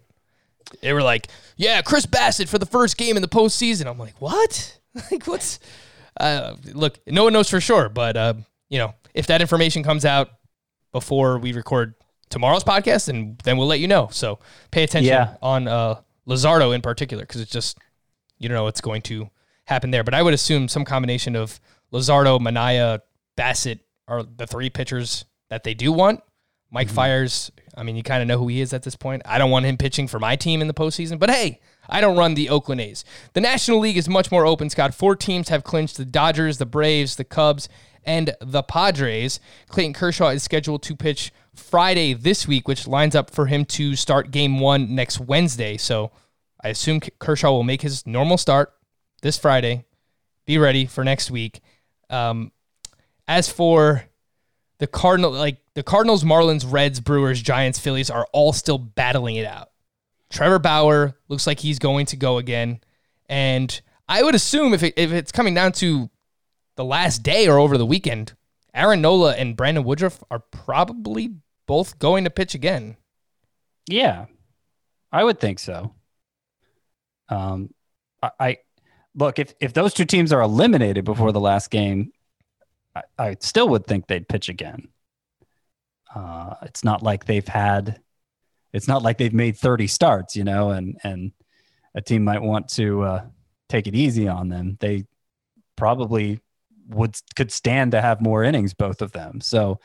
[0.80, 4.14] they were like, "Yeah, Chris Bassitt for the first game in the postseason." I'm like,
[4.20, 4.78] "What?
[5.10, 5.58] like, what's?"
[6.18, 8.34] Uh, look, no one knows for sure, but uh,
[8.68, 10.30] you know, if that information comes out
[10.92, 11.94] before we record
[12.30, 14.08] tomorrow's podcast, and then we'll let you know.
[14.10, 14.38] So
[14.70, 15.34] pay attention Yeah.
[15.42, 17.78] on uh, Luzardo in particular, because it's just
[18.38, 19.30] you don't know what's going to
[19.66, 20.04] happen there.
[20.04, 21.60] But I would assume some combination of
[21.92, 23.00] Luzardo, Manaea,
[23.36, 26.20] Bassitt are the three pitchers that they do want.
[26.70, 29.22] Mike Fiers, I mean, you kind of know who he is at this point.
[29.24, 32.16] I don't want him pitching for my team in the postseason, but hey, I don't
[32.16, 33.04] run the Oakland A's.
[33.34, 34.94] The National League is much more open, Scott.
[34.94, 37.68] Four teams have clinched the Dodgers, the Braves, the Cubs,
[38.04, 39.40] and the Padres.
[39.68, 43.96] Clayton Kershaw is scheduled to pitch Friday this week, which lines up for him to
[43.96, 45.76] start game one next Wednesday.
[45.76, 46.10] So
[46.62, 48.72] I assume Kershaw will make his normal start
[49.22, 49.84] this Friday.
[50.46, 51.60] Be ready for next week.
[52.10, 52.52] Um,
[53.26, 54.04] as for
[54.78, 59.46] the Cardinal, like the Cardinals, Marlins, Reds, Brewers, Giants, Phillies are all still battling it
[59.46, 59.70] out.
[60.30, 62.80] Trevor Bauer looks like he's going to go again,
[63.28, 66.10] and I would assume if it, if it's coming down to
[66.76, 68.34] the last day or over the weekend,
[68.74, 71.36] Aaron Nola and Brandon Woodruff are probably
[71.66, 72.96] both going to pitch again.
[73.88, 74.26] Yeah,
[75.12, 75.94] I would think so.
[77.28, 77.70] Um,
[78.22, 78.58] I, I
[79.14, 82.12] look if if those two teams are eliminated before the last game,
[82.96, 84.88] I, I still would think they'd pitch again.
[86.14, 88.00] Uh, it's not like they've had,
[88.72, 91.32] it's not like they've made thirty starts, you know, and and
[91.94, 93.24] a team might want to uh,
[93.68, 94.76] take it easy on them.
[94.80, 95.04] They
[95.76, 96.40] probably
[96.88, 99.40] would could stand to have more innings, both of them.
[99.40, 99.80] So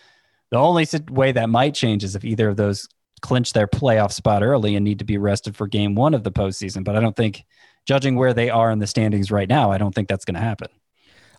[0.52, 2.88] the only way that might change is if either of those
[3.22, 6.32] clinch their playoff spot early and need to be rested for game one of the
[6.32, 6.84] postseason.
[6.84, 7.44] But I don't think,
[7.86, 10.42] judging where they are in the standings right now, I don't think that's going to
[10.42, 10.68] happen.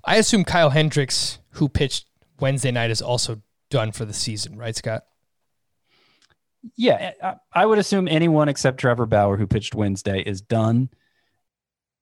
[0.04, 2.06] I assume Kyle Hendricks, who pitched
[2.40, 5.04] Wednesday night, is also done for the season, right, Scott?
[6.76, 10.90] Yeah, I, I would assume anyone except Trevor Bauer, who pitched Wednesday, is done.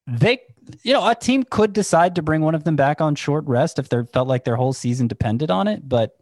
[0.06, 0.40] They,
[0.82, 3.78] you know, a team could decide to bring one of them back on short rest
[3.78, 6.16] if they felt like their whole season depended on it, but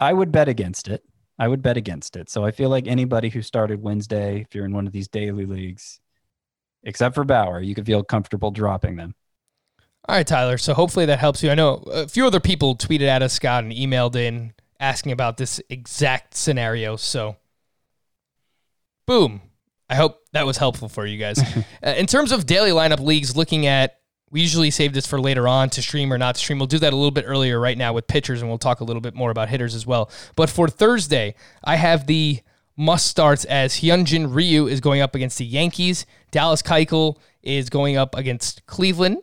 [0.00, 1.04] I would bet against it.
[1.38, 2.30] I would bet against it.
[2.30, 5.46] So I feel like anybody who started Wednesday, if you're in one of these daily
[5.46, 6.00] leagues,
[6.82, 9.14] except for Bauer, you could feel comfortable dropping them.
[10.08, 10.56] All right, Tyler.
[10.56, 11.50] So hopefully that helps you.
[11.50, 15.36] I know a few other people tweeted at us, Scott, and emailed in asking about
[15.36, 16.96] this exact scenario.
[16.96, 17.36] So,
[19.06, 19.42] boom.
[19.90, 21.38] I hope that was helpful for you guys.
[21.84, 23.98] uh, in terms of daily lineup leagues, looking at,
[24.30, 26.58] we usually save this for later on to stream or not stream.
[26.58, 28.84] We'll do that a little bit earlier right now with pitchers, and we'll talk a
[28.84, 30.10] little bit more about hitters as well.
[30.36, 32.40] But for Thursday, I have the
[32.76, 36.06] must starts as Hyunjin Ryu is going up against the Yankees.
[36.30, 39.18] Dallas Keuchel is going up against Cleveland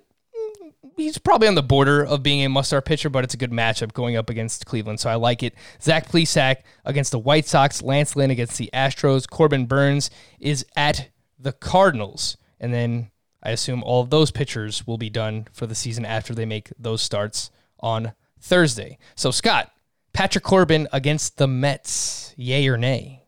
[0.95, 3.93] he's probably on the border of being a must-start pitcher, but it's a good matchup
[3.93, 5.53] going up against Cleveland, so I like it.
[5.81, 11.10] Zach Plesac against the White Sox, Lance Lynn against the Astros, Corbin Burnes is at
[11.38, 13.12] the Cardinals, and then
[13.43, 16.69] I assume all of those pitchers will be done for the season after they make
[16.79, 18.97] those starts on Thursday.
[19.15, 19.71] So Scott,
[20.13, 23.23] Patrick Corbin against the Mets, yay or nay?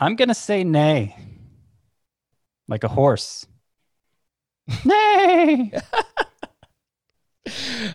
[0.00, 1.16] I'm going to say nay.
[2.66, 3.46] Like a horse.
[4.84, 5.72] Nay.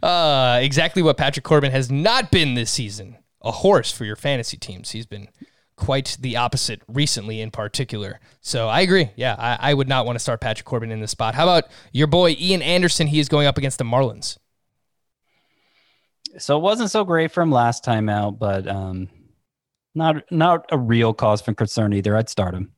[0.01, 3.17] Uh, exactly what Patrick Corbin has not been this season.
[3.43, 4.91] A horse for your fantasy teams.
[4.91, 5.29] He's been
[5.75, 8.19] quite the opposite recently, in particular.
[8.41, 9.11] So I agree.
[9.15, 11.35] Yeah, I, I would not want to start Patrick Corbin in this spot.
[11.35, 13.07] How about your boy Ian Anderson?
[13.07, 14.37] He is going up against the Marlins.
[16.37, 19.09] So it wasn't so great from last time out, but um,
[19.93, 22.15] not not a real cause for concern either.
[22.17, 22.71] I'd start him.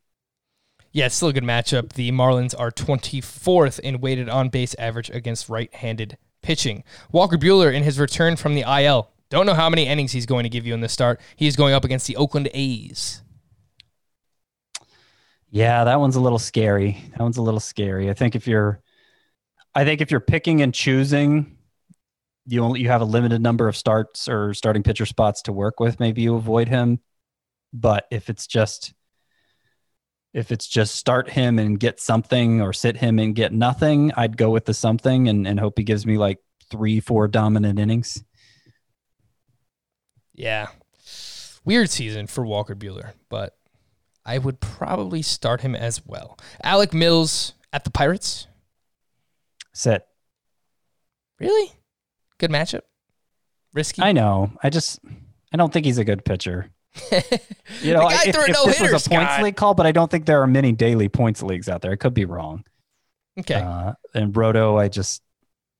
[0.95, 1.91] Yeah, it's still a good matchup.
[1.91, 6.86] The Marlins are 24th in weighted on base average against right handed pitching.
[7.12, 10.43] Walker Buehler, in his return from the IL, don't know how many innings he's going
[10.43, 11.19] to give you in the start.
[11.36, 13.21] He's going up against the Oakland A's.
[15.49, 17.03] Yeah, that one's a little scary.
[17.12, 18.10] That one's a little scary.
[18.10, 18.81] I think if you're,
[19.73, 21.58] I think if you're picking and choosing,
[22.47, 25.81] you only you have a limited number of starts or starting pitcher spots to work
[25.81, 25.99] with.
[25.99, 27.01] Maybe you avoid him,
[27.73, 28.93] but if it's just
[30.36, 34.36] if it's just start him and get something or sit him and get nothing, I'd
[34.36, 38.21] go with the something and, and hope he gives me like three, four dominant innings.
[40.34, 40.67] Yeah.
[41.63, 43.56] Weird season for Walker Buehler, but
[44.26, 46.38] I would probably start him as well.
[46.62, 48.48] Alec Mills at the Pirates.
[49.74, 50.06] Sit.
[51.39, 51.71] Really?
[52.39, 52.82] Good matchup.
[53.74, 54.02] Risky.
[54.02, 54.52] I know.
[54.62, 55.00] I just
[55.54, 56.71] I don't think he's a good pitcher.
[57.81, 59.43] You know, if, if this no-hitter, was a points Scott.
[59.43, 61.91] league call, but I don't think there are many daily points leagues out there.
[61.91, 62.63] I could be wrong.
[63.39, 63.55] Okay.
[63.55, 65.21] Uh, and Roto, I just,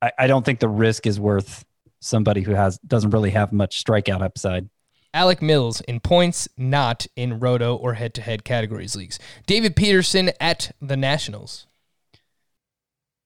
[0.02, 1.64] I, I don't think the risk is worth
[2.02, 4.70] somebody who has doesn't really have much strikeout upside.
[5.14, 9.18] Alec Mills in points, not in roto or head to head categories leagues.
[9.46, 11.68] David Peterson at the Nationals.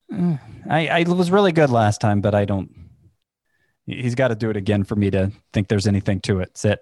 [0.12, 2.70] I, I was really good last time, but I don't.
[3.86, 6.56] He's got to do it again for me to think there's anything to it.
[6.56, 6.80] Sit.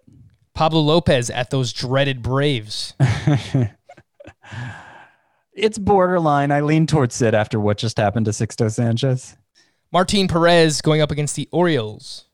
[0.57, 2.93] Pablo Lopez at those dreaded Braves.
[5.57, 6.51] It's borderline.
[6.51, 9.35] I lean towards sit after what just happened to Sixto Sanchez.
[9.91, 12.25] Martin Perez going up against the Orioles.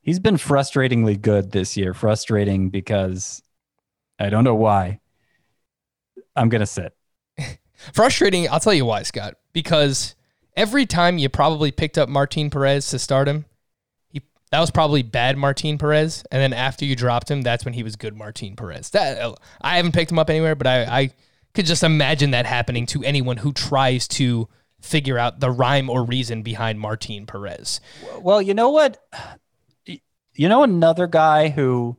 [0.00, 1.94] He's been frustratingly good this year.
[1.94, 3.42] Frustrating because
[4.20, 5.00] I don't know why.
[6.36, 6.96] I'm gonna sit.
[7.92, 9.34] Frustrating, I'll tell you why, Scott.
[9.52, 10.14] Because
[10.56, 13.46] every time you probably picked up Martin Perez to start him,
[14.50, 17.82] that was probably bad Martin Perez, and then after you dropped him, that's when he
[17.82, 18.90] was good Martin Perez.
[18.90, 21.10] That uh, I haven't picked him up anywhere, but I, I
[21.54, 24.48] could just imagine that happening to anyone who tries to
[24.80, 27.80] figure out the rhyme or reason behind Martin Perez.
[28.20, 29.02] Well, you know what?
[29.86, 31.96] You know another guy who,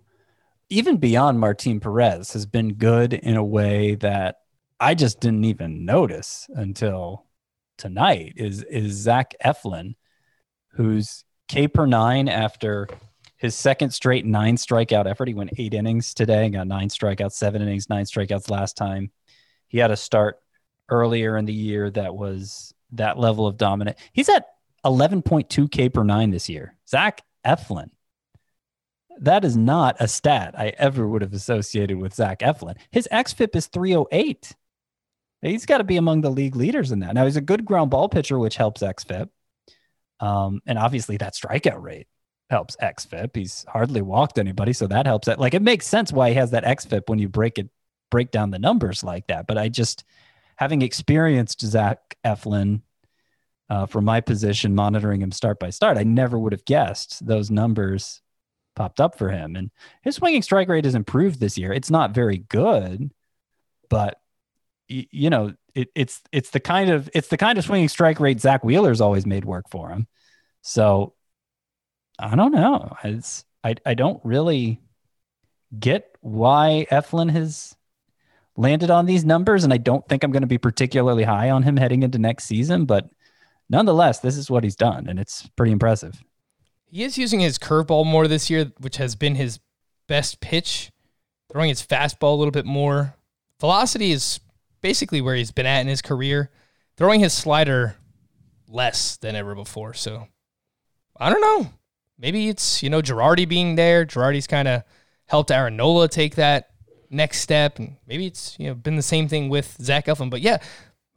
[0.70, 4.40] even beyond Martin Perez, has been good in a way that
[4.80, 7.26] I just didn't even notice until
[7.78, 8.34] tonight.
[8.38, 9.96] Is is Zach Eflin,
[10.70, 12.88] who's K per nine after
[13.36, 15.28] his second straight nine strikeout effort.
[15.28, 19.12] He went eight innings today, got nine strikeouts, seven innings, nine strikeouts last time.
[19.68, 20.40] He had a start
[20.90, 23.98] earlier in the year that was that level of dominant.
[24.14, 24.46] He's at
[24.86, 26.76] 11.2 K per nine this year.
[26.88, 27.90] Zach Eflin.
[29.20, 32.78] That is not a stat I ever would have associated with Zach Eflin.
[32.92, 34.56] His XFIP is 308.
[35.42, 37.14] He's got to be among the league leaders in that.
[37.14, 39.30] Now, he's a good ground ball pitcher, which helps XFIP.
[40.20, 42.08] Um, and obviously, that strikeout rate
[42.50, 43.36] helps XFIP.
[43.36, 45.28] He's hardly walked anybody, so that helps.
[45.28, 47.70] Like it makes sense why he has that XFIP when you break it,
[48.10, 49.48] break down the numbers like that.
[49.48, 50.04] But I just,
[50.56, 52.82] having experienced Zach Eflin
[53.70, 57.52] uh, from my position, monitoring him start by start, I never would have guessed those
[57.52, 58.22] numbers
[58.76, 59.56] popped up for him.
[59.56, 59.70] And
[60.02, 61.72] his swinging strike rate has improved this year.
[61.72, 63.12] It's not very good,
[63.90, 64.20] but
[64.88, 68.42] you know, it, it's it's the kind of it's the kind of swinging strike rate
[68.42, 70.08] Zack Wheeler's always made work for him.
[70.62, 71.13] So
[72.20, 72.96] I don't know.
[73.04, 74.82] It's I I don't really
[75.78, 77.76] get why Eflin has
[78.58, 81.63] landed on these numbers, and I don't think I'm going to be particularly high on
[81.63, 82.86] him heading into next season.
[82.86, 83.10] But
[83.70, 86.22] nonetheless, this is what he's done, and it's pretty impressive.
[86.88, 89.60] He is using his curveball more this year, which has been his
[90.08, 90.92] best pitch.
[91.52, 93.15] Throwing his fastball a little bit more.
[93.60, 94.39] Velocity is
[94.82, 96.50] basically where he's been at in his career.
[96.98, 97.96] Throwing his slider
[98.68, 99.94] less than ever before.
[99.94, 100.28] So
[101.18, 101.72] I don't know.
[102.18, 104.06] Maybe it's, you know, Girardi being there.
[104.06, 104.84] Girardi's kind of
[105.26, 106.70] helped Aaron Nola take that
[107.10, 107.80] next step.
[107.80, 110.30] And maybe it's, you know, been the same thing with Zach Eflin.
[110.30, 110.58] But yeah,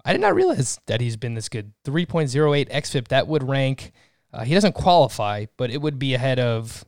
[0.05, 1.72] I did not realize that he's been this good.
[1.85, 3.92] 3.08 XFIP, that would rank.
[4.33, 6.85] Uh, he doesn't qualify, but it would be ahead of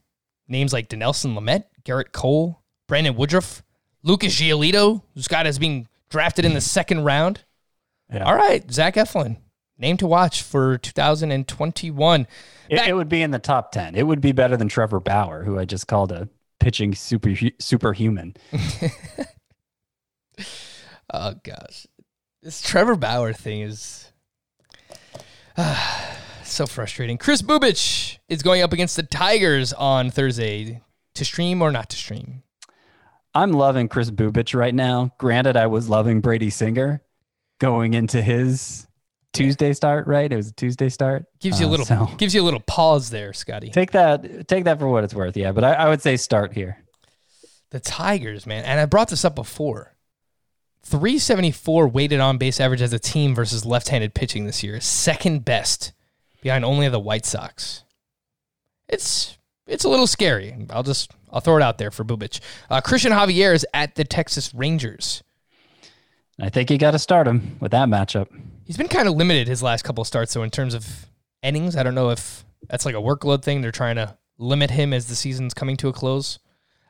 [0.48, 3.62] names like Dinelson Lamet, Gerrit Cole, Brandon Woodruff,
[4.02, 5.46] Lucas Giolito, who's got
[6.14, 7.42] drafted in the second round.
[8.09, 8.22] Yeah.
[8.22, 9.38] All right, Zach Eflin,
[9.77, 12.29] name to watch for 2021.
[12.70, 13.96] It, it would be in the top 10.
[13.96, 16.29] It would be better than Trevor Bauer, who I just called a
[16.61, 18.37] pitching super superhuman.
[21.12, 21.87] Oh gosh,
[22.42, 24.11] this Trevor Bauer thing is
[26.42, 27.18] so frustrating.
[27.18, 30.81] Kris Bubic is going up against the Tigers on Thursday.
[31.14, 32.42] To stream or not to stream?
[33.34, 35.10] I'm loving Kris Bubic right now.
[35.18, 37.02] Granted, I was loving Brady Singer
[37.58, 38.86] going into his
[39.32, 40.30] Tuesday start, right?
[40.32, 41.24] It was a Tuesday start.
[41.40, 43.70] Gives you a Uh, little so gives you a little pause there, Scotty.
[43.70, 45.36] take that take that for what it's worth.
[45.36, 46.78] Yeah, but I, I would say start here.
[47.70, 49.90] The Tigers, man, and I brought this up before.
[50.84, 55.92] 374 weighted on base average as a team versus left-handed pitching this year, second best
[56.42, 57.82] behind only the White Sox.
[58.88, 60.55] It's it's a little scary.
[60.70, 62.40] I'll just I'll throw it out there for Bubic.
[62.70, 65.23] Uh, Cristian Javier is at the Texas Rangers.
[66.40, 68.29] I think you got to start him with that matchup.
[68.65, 71.06] He's been kind of limited his last couple of starts, so in terms of
[71.42, 73.60] innings, I don't know if that's like a workload thing.
[73.60, 76.38] They're trying to limit him as the season's coming to a close.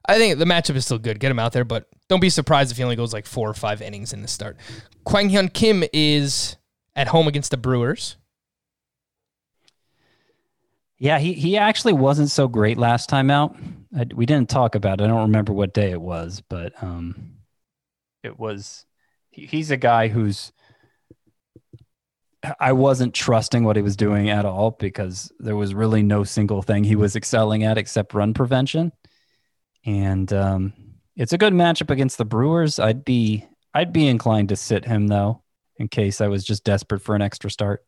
[0.06, 1.18] I think the matchup is still good.
[1.18, 3.54] Get him out there, but don't be surprised if he only goes like four or
[3.54, 4.56] five innings in the start.
[5.04, 6.56] Kwang Hyun Kim is
[6.94, 8.16] at home against the Brewers.
[11.04, 13.54] Yeah, he he actually wasn't so great last time out.
[13.94, 15.04] I, we didn't talk about it.
[15.04, 17.34] I don't remember what day it was, but um,
[18.22, 18.86] it was.
[19.28, 20.50] He, he's a guy who's.
[22.58, 26.62] I wasn't trusting what he was doing at all because there was really no single
[26.62, 28.90] thing he was excelling at except run prevention.
[29.84, 30.72] and um,
[31.16, 32.78] it's a good matchup against the Brewers.
[32.78, 33.44] I'd be
[33.74, 35.42] I'd be inclined to sit him though,
[35.76, 37.84] in case I was just desperate for an extra start.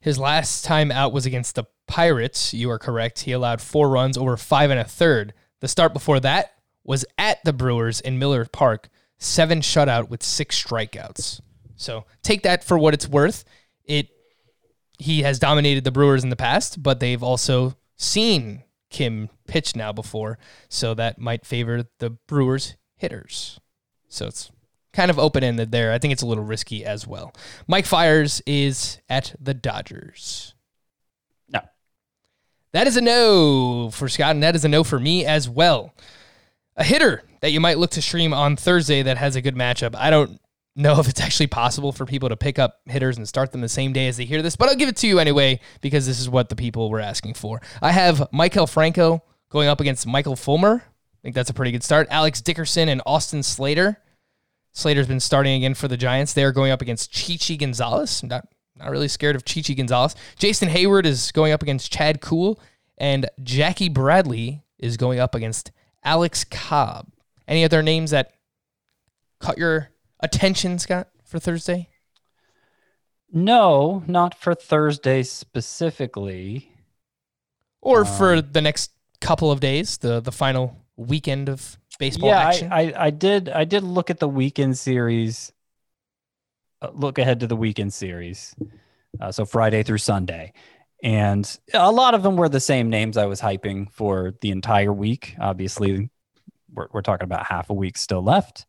[0.00, 2.54] His last time out was against the Pirates.
[2.54, 3.20] You are correct.
[3.20, 5.34] He allowed four runs over five and a third.
[5.60, 6.54] The start before that
[6.84, 11.40] was at the Brewers in Miller Park, seven shutout with six strikeouts.
[11.76, 13.44] So take that for what it's worth.
[13.84, 14.08] It
[14.98, 19.92] he has dominated the Brewers in the past, but they've also seen Kim pitch now
[19.92, 23.58] before, so that might favor the Brewers hitters.
[24.08, 24.50] So it's
[24.92, 25.92] kind of open ended there.
[25.92, 27.32] I think it's a little risky as well.
[27.66, 30.51] Mike Fiers is at the Dodgers.
[32.72, 35.94] That is a no for Scott, and that is a no for me as well.
[36.76, 39.94] A hitter that you might look to stream on Thursday that has a good matchup.
[39.94, 40.40] I don't
[40.74, 43.68] know if it's actually possible for people to pick up hitters and start them the
[43.68, 46.18] same day as they hear this, but I'll give it to you anyway because this
[46.18, 47.60] is what the people were asking for.
[47.82, 50.82] I have Maikel Franco going up against Michael Fulmer.
[50.82, 52.08] I think that's a pretty good start.
[52.10, 53.98] Alex Dickerson and Austin Slater.
[54.72, 56.32] Slater's been starting again for the Giants.
[56.32, 58.22] They're going up against Chichi Gonzalez.
[58.22, 58.48] Not
[58.82, 60.14] not really scared of Chichi Gonzalez.
[60.38, 62.60] Jason Heyward is going up against Chad Kuhl,
[62.98, 65.70] and Jackie Bradley is going up against
[66.04, 67.08] Alex Cobb.
[67.46, 68.32] Any other names that
[69.40, 71.88] caught your attention, Scott, for Thursday?
[73.32, 76.70] No, not for Thursday specifically.
[77.80, 82.40] Or um, for the next couple of days, the the final weekend of baseball yeah,
[82.40, 82.72] action?
[82.72, 85.52] I, I, I did I did look at the weekend series.
[86.82, 88.54] Uh, Look ahead to the weekend series,
[89.20, 90.52] uh, so Friday through Sunday,
[91.02, 94.92] and a lot of them were the same names I was hyping for the entire
[94.92, 95.36] week.
[95.40, 96.10] Obviously,
[96.72, 98.66] we're we're talking about half a week still left.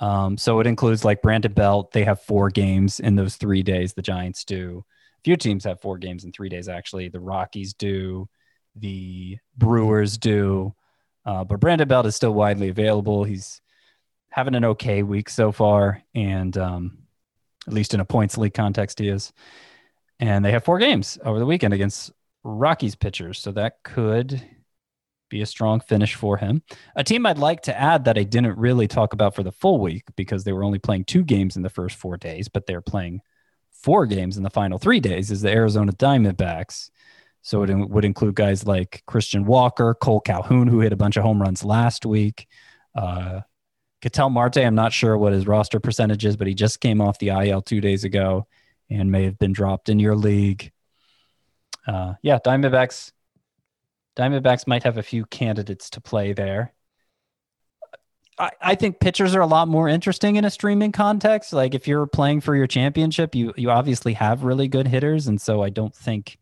[0.00, 1.92] Um, so it includes like Brandon Belt.
[1.92, 3.94] They have four games in those three days.
[3.94, 4.84] The Giants do.
[5.18, 6.68] A few teams have four games in three days.
[6.68, 8.28] Actually, the Rockies do.
[8.74, 10.74] The Brewers do.
[11.24, 13.24] Uh, but Brandon Belt is still widely available.
[13.24, 13.60] He's
[14.30, 16.98] having an okay week so far, and um,
[17.66, 19.32] at least in a points league context, he is.
[20.18, 22.12] And they have four games over the weekend against
[22.42, 24.42] Rockies pitchers, so that could
[25.28, 26.62] be a strong finish for him.
[26.94, 29.80] A team I'd like to add that I didn't really talk about for the full
[29.80, 32.80] week because they were only playing two games in the first four days, but they're
[32.80, 33.20] playing
[33.72, 36.90] four games in the final three days is the Arizona Diamondbacks.
[37.42, 41.22] So it would include guys like Christian Walker, Cole Calhoun, who hit a bunch of
[41.22, 42.48] home runs last week.
[42.94, 43.42] Uh,
[44.02, 47.18] Ketel Marte, I'm not sure what his roster percentage is, but he just came off
[47.18, 48.46] the IL two days ago
[48.90, 50.72] and may have been dropped in your league.
[51.86, 53.12] Uh, yeah, Diamondbacks.
[54.16, 56.72] Diamondbacks might have a few candidates to play there.
[58.38, 61.52] I, I think pitchers are a lot more interesting in a streaming context.
[61.52, 65.40] Like if you're playing for your championship, you you obviously have really good hitters, and
[65.40, 66.38] so I don't think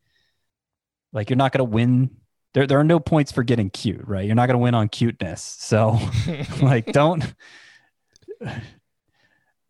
[1.13, 2.11] like you're not going to win.
[2.55, 4.25] There there are no points for getting cute, right?
[4.25, 5.43] You're not going to win on cuteness.
[5.43, 5.99] So
[6.63, 7.35] like don't.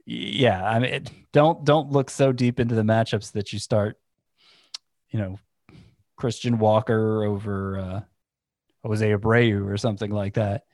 [0.06, 3.98] Yeah, I mean, it, don't don't look so deep into the matchups that you start,
[5.08, 5.38] you know,
[6.16, 8.00] Christian Walker over uh,
[8.84, 10.64] Jose Abreu or something like that.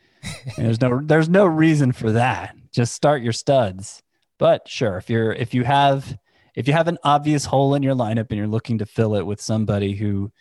[0.57, 2.57] And there's no there's no reason for that.
[2.73, 4.03] Just start your studs.
[4.39, 6.19] But sure, if you're if you have
[6.57, 9.27] if you have an obvious hole in your lineup and you're looking to fill it
[9.27, 10.33] with somebody who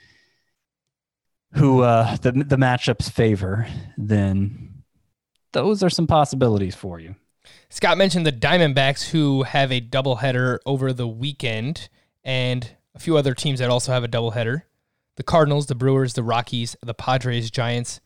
[1.53, 4.83] who uh, the the matchups favor, then
[5.53, 7.15] those are some possibilities for you.
[7.69, 11.89] Scott mentioned the Diamondbacks, who have a doubleheader over the weekend,
[12.23, 14.63] and a few other teams that also have a doubleheader.
[15.15, 17.99] The Cardinals, the Brewers, the Rockies, the Padres, Giants,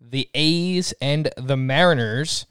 [0.00, 2.46] the A's, and the Mariners.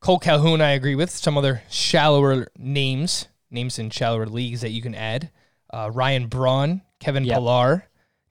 [0.00, 1.10] Cole Calhoun, I agree with.
[1.10, 5.30] Some other shallower names, names in shallower leagues that you can add.
[5.72, 7.34] Uh, Ryan Braun, Kevin Yep.
[7.36, 7.84] Pillar,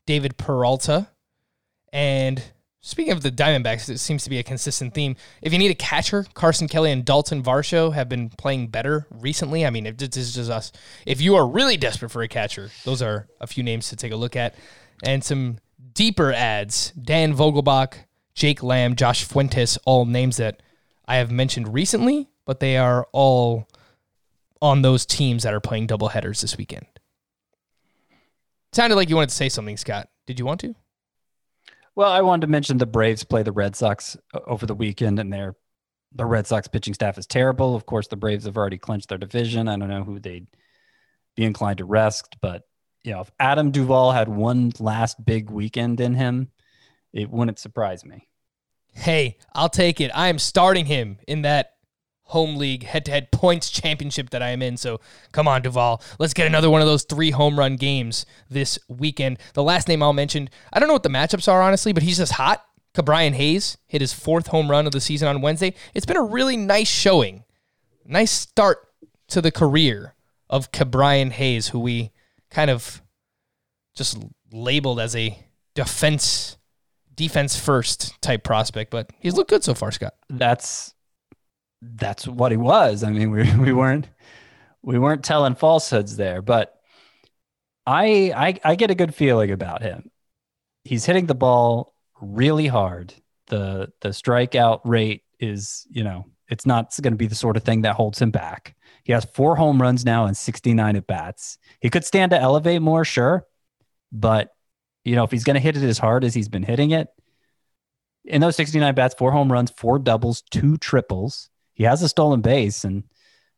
[0.06, 1.10] David Peralta,
[1.92, 2.42] and
[2.82, 5.16] speaking of the Diamondbacks, it seems to be a consistent theme.
[5.42, 9.66] If you need a catcher, Carson Kelly and Dalton Varsho have been playing better recently.
[9.66, 10.72] I mean, if this is just us.
[11.06, 14.12] If you are really desperate for a catcher, those are a few names to take
[14.12, 14.56] a look at.
[15.04, 15.60] And some
[15.94, 17.96] deeper ads Dan Vogelbach,
[18.34, 20.62] Jake Lamb, Josh Fuentes, all names that
[21.08, 23.68] I have mentioned recently, but they are all
[24.62, 26.86] on those teams that are playing double headers this weekend.
[28.74, 30.10] Sounded like you wanted to say something, Scott.
[30.26, 30.76] Did you want to?
[31.98, 35.18] Well, I wanted to mention the Braves play the Red Sox uh, over the weekend,
[35.18, 35.56] and their
[36.14, 37.76] the Red Sox pitching staff is terrible.
[37.76, 39.68] Of course, the Braves have already clinched their division.
[39.68, 40.46] I don't know who they'd
[41.36, 42.62] be inclined to rest, but
[43.04, 46.52] you know, if Adam Duvall had one last big weekend in him,
[47.14, 48.28] it wouldn't surprise me.
[48.94, 50.12] Hey, I'll take it.
[50.14, 51.77] I am starting him in that
[52.28, 54.78] home league head to head points championship that I am in.
[54.78, 55.00] So
[55.32, 56.02] come on, Duvall.
[56.20, 59.40] Let's get another one of those three home run games this weekend.
[59.54, 62.18] The last name I'll mention, I don't know what the matchups are, honestly, but he's
[62.18, 62.64] just hot.
[62.94, 65.74] Ke'Bryan Hayes hit his fourth home run of the season on Wednesday.
[65.94, 67.44] It's been a really nice showing,
[68.06, 68.80] nice start
[69.28, 70.16] to the career
[70.50, 72.12] of Ke'Bryan Hayes, who we
[72.50, 73.02] kind of
[73.94, 74.18] just
[74.52, 75.38] labeled as a
[75.76, 76.58] defense
[77.16, 80.14] defense first type prospect, but he's looked good so far, Scott.
[80.30, 80.94] That's
[81.82, 83.04] that's what he was.
[83.04, 84.08] I mean, we we weren't
[84.82, 86.80] we weren't telling falsehoods there, but
[87.86, 90.12] I I I get a good feeling about him.
[90.84, 93.14] He's hitting the ball really hard.
[93.48, 97.64] The the strikeout rate is, you know, it's not going to be the sort of
[97.64, 98.76] thing that holds him back.
[99.04, 101.58] He has four home runs now and 69 at bats.
[101.80, 103.46] He could stand to elevate more, sure,
[104.12, 104.54] but
[105.06, 107.08] you know, if he's going to hit it as hard as he's been hitting it,
[108.26, 111.50] in those 69 bats, four home runs, four doubles, two triples.
[111.78, 113.04] He has a stolen base, and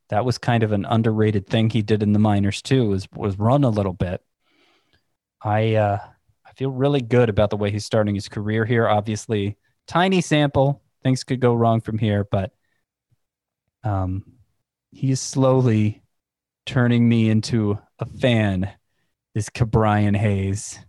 [0.09, 2.89] that was kind of an underrated thing he did in the minors too.
[2.89, 4.21] Was was run a little bit.
[5.41, 5.99] I uh,
[6.45, 8.89] I feel really good about the way he's starting his career here.
[8.89, 9.55] Obviously,
[9.87, 12.51] tiny sample, things could go wrong from here, but
[13.85, 14.25] um,
[14.91, 16.03] he's slowly
[16.65, 18.69] turning me into a fan.
[19.33, 20.79] This Ke'Bryan Hayes.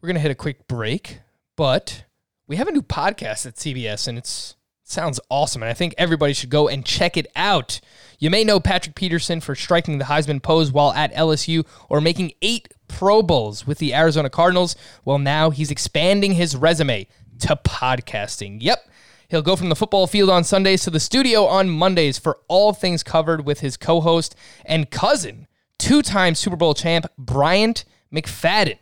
[0.00, 1.22] We're to hit a quick break,
[1.56, 2.04] but
[2.46, 5.94] we have a new podcast at CBS and it's it sounds awesome and I think
[5.98, 7.80] everybody should go and check it out.
[8.18, 12.32] You may know Patrick Peterson for striking the Heisman pose while at LSU or making
[12.42, 14.76] 8 Pro Bowls with the Arizona Cardinals.
[15.04, 17.06] Well, now he's expanding his resume
[17.40, 18.58] to podcasting.
[18.60, 18.88] Yep.
[19.28, 22.72] He'll go from the football field on Sundays to the studio on Mondays for all
[22.72, 28.78] things covered with his co host and cousin, two time Super Bowl champ, Bryant McFadden.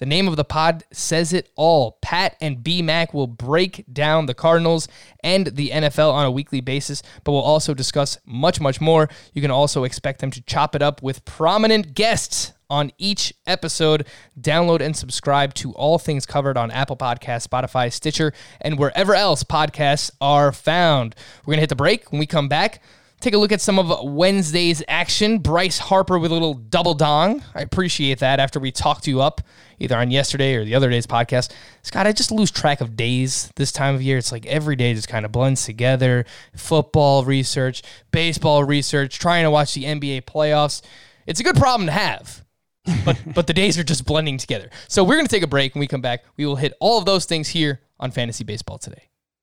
[0.00, 1.98] The name of the pod says it all.
[2.00, 4.88] Pat and B Mac will break down the Cardinals
[5.22, 9.10] and the NFL on a weekly basis, but we'll also discuss much, much more.
[9.34, 14.06] You can also expect them to chop it up with prominent guests on each episode.
[14.40, 18.32] Download and subscribe to all things covered on Apple Podcasts, Spotify, Stitcher,
[18.62, 21.14] and wherever else podcasts are found.
[21.44, 22.10] We're going to hit the break.
[22.10, 22.82] When we come back,
[23.20, 25.38] take a look at some of Wednesday's action.
[25.38, 27.44] Bryce Harper with a little double dong.
[27.54, 29.42] I appreciate that after we talked you up
[29.78, 31.52] either on yesterday or the other day's podcast.
[31.82, 34.18] Scott, I just lose track of days this time of year.
[34.18, 36.24] It's like every day just kind of blends together.
[36.56, 40.82] Football research, baseball research, trying to watch the NBA playoffs.
[41.26, 42.44] It's a good problem to have.
[43.04, 44.70] but but the days are just blending together.
[44.88, 45.74] So we're going to take a break.
[45.74, 48.78] When we come back, we will hit all of those things here on Fantasy Baseball
[48.78, 49.09] today.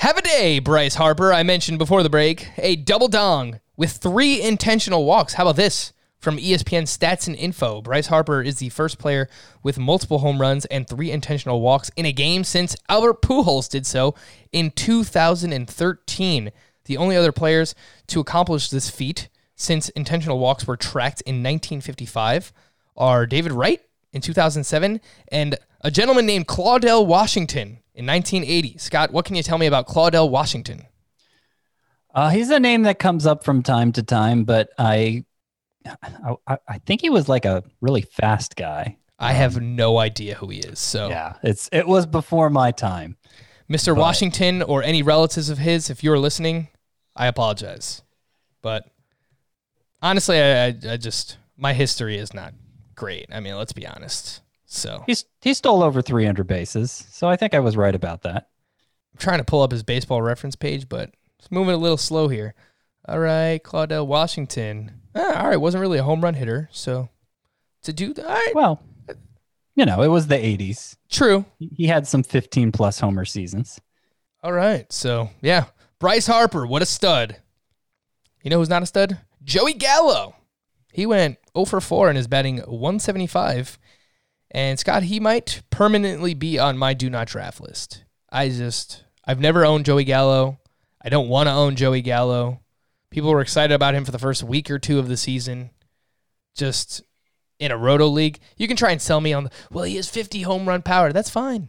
[0.00, 1.32] Have a day, Bryce Harper.
[1.32, 5.32] I mentioned before the break a double dong with three intentional walks.
[5.32, 5.94] How about this?
[6.18, 9.26] From ESPN Stats and Info, Bryce Harper is the first player
[9.62, 13.86] with multiple home runs and three intentional walks in a game since Albert Pujols did
[13.86, 14.14] so
[14.52, 16.52] in 2013.
[16.84, 17.74] The only other players
[18.08, 22.52] to accomplish this feat since intentional walks were tracked in 1955
[22.98, 23.80] are David Wright
[24.12, 28.78] in 2007 and a gentleman named Claudell Washington in 1980.
[28.78, 30.86] Scott, what can you tell me about Claudell Washington?
[32.14, 35.24] Uh, he's a name that comes up from time to time, but I,
[36.46, 38.96] I, I think he was like a really fast guy.
[39.18, 40.78] I have no idea who he is.
[40.78, 43.16] So, Yeah, it's it was before my time.
[43.70, 43.96] Mr.
[43.96, 46.68] Washington or any relatives of his, if you're listening,
[47.16, 48.02] I apologize.
[48.62, 48.84] But
[50.00, 52.54] honestly, I, I, I just, my history is not
[52.96, 53.26] great.
[53.32, 54.40] I mean, let's be honest.
[54.68, 58.48] So, He's he stole over 300 bases, so I think I was right about that.
[59.12, 62.26] I'm trying to pull up his baseball reference page, but it's moving a little slow
[62.26, 62.54] here.
[63.06, 65.02] All right, Claudell Washington.
[65.14, 67.08] Ah, all right, wasn't really a home run hitter, so
[67.82, 68.82] to do that, all right, Well,
[69.76, 70.96] you know, it was the 80s.
[71.08, 71.44] true.
[71.60, 73.80] He- He had some 15 plus homer seasons.
[74.42, 75.66] All right, so yeah,
[76.00, 77.36] Bryce Harper, what a stud.
[78.42, 79.18] You know who's not a stud?
[79.44, 80.34] Joey Gallo.
[80.96, 83.78] He went 0 for 4 and is batting 175.
[84.50, 88.04] And Scott, he might permanently be on my do not draft list.
[88.32, 90.58] I just, I've never owned Joey Gallo.
[91.04, 92.60] I don't want to own Joey Gallo.
[93.10, 95.68] People were excited about him for the first week or two of the season.
[96.54, 97.02] Just
[97.58, 100.08] in a roto league, you can try and sell me on the, well, he has
[100.08, 101.12] 50 home run power.
[101.12, 101.68] That's fine.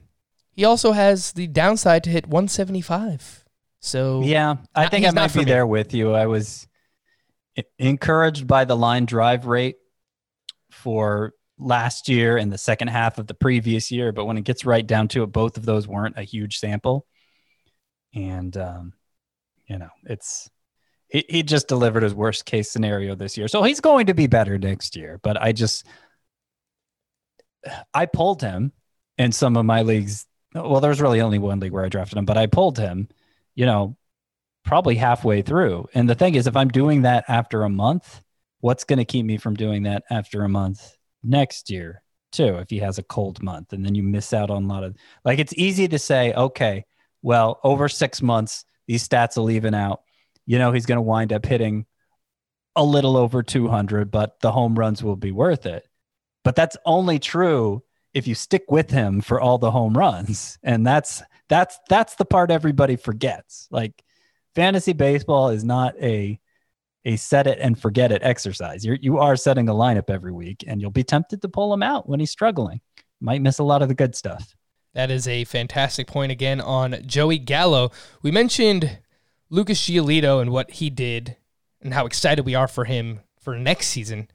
[0.51, 3.43] He also has the downside to hit 175.
[3.81, 5.45] So Yeah, I think I might be me.
[5.45, 6.13] there with you.
[6.13, 6.65] I was
[7.79, 9.77] encouraged by the line drive rate
[10.71, 14.65] for last year and the second half of the previous year, but when it gets
[14.65, 17.05] right down to it, both of those weren't a huge sample.
[18.13, 18.93] And um,
[19.67, 20.49] you know, it's
[21.09, 23.47] he, he just delivered his worst case scenario this year.
[23.47, 25.19] So he's going to be better next year.
[25.21, 25.85] But I just
[27.93, 28.71] I pulled him
[29.17, 30.25] in some of my leagues.
[30.53, 33.09] Well, there's really only one league where I drafted him, but I pulled him,
[33.55, 33.97] you know,
[34.67, 35.87] probably halfway through.
[35.93, 38.21] And the thing is, if I'm doing that after a month,
[38.59, 42.03] what's going to keep me from doing that after a month next year,
[42.33, 43.71] too, if he has a cold month?
[43.71, 46.83] And then you miss out on a lot of, like, it's easy to say, okay,
[47.21, 50.01] well, over six months, these stats will even out.
[50.45, 51.85] You know, he's going to wind up hitting
[52.75, 55.87] a little over 200, but the home runs will be worth it.
[56.43, 60.57] But that's only true if you stick with him for all the home runs.
[60.61, 63.67] And that's that's that's the part everybody forgets.
[63.71, 64.03] Like
[64.57, 66.39] fantasy baseball is not a
[67.05, 68.83] a set it and forget it exercise.
[68.83, 71.83] You're you are setting a lineup every week and you'll be tempted to pull him
[71.83, 72.81] out when he's struggling.
[73.21, 74.55] Might miss a lot of the good stuff.
[74.95, 77.91] That is a fantastic point again on Joey Gallo.
[78.23, 78.97] We mentioned
[79.51, 81.37] Lucas Giolito and what he did
[81.79, 84.27] and how excited we are for him for next season.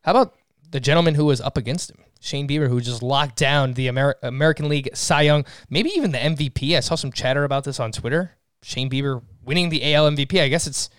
[0.00, 0.34] How about
[0.70, 4.16] the gentleman who was up against him, Shane Bieber, who just locked down the Amer-
[4.22, 6.74] American League Cy Young, maybe even the MVP?
[6.74, 8.38] I saw some chatter about this on Twitter.
[8.62, 10.40] Shane Bieber winning the AL MVP.
[10.40, 10.90] I guess it's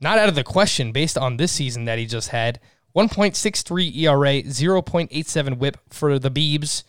[0.00, 2.60] not out of the question based on this season that he just had.
[2.94, 6.84] 1.63 ERA, 0.87 whip for the Beebs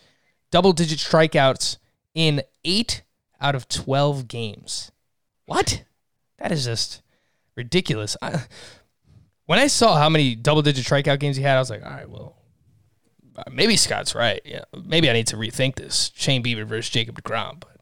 [0.50, 1.78] double digit strikeouts
[2.14, 3.02] in eight
[3.40, 4.92] out of 12 games.
[5.46, 5.84] What?
[6.38, 7.02] That is just
[7.56, 8.16] ridiculous.
[8.22, 8.44] I,
[9.46, 11.90] when I saw how many double digit strikeout games he had, I was like, all
[11.90, 12.36] right, well,
[13.50, 14.40] maybe Scott's right.
[14.44, 17.75] Yeah, maybe I need to rethink this Shane Bieber versus Jacob DeGrom, but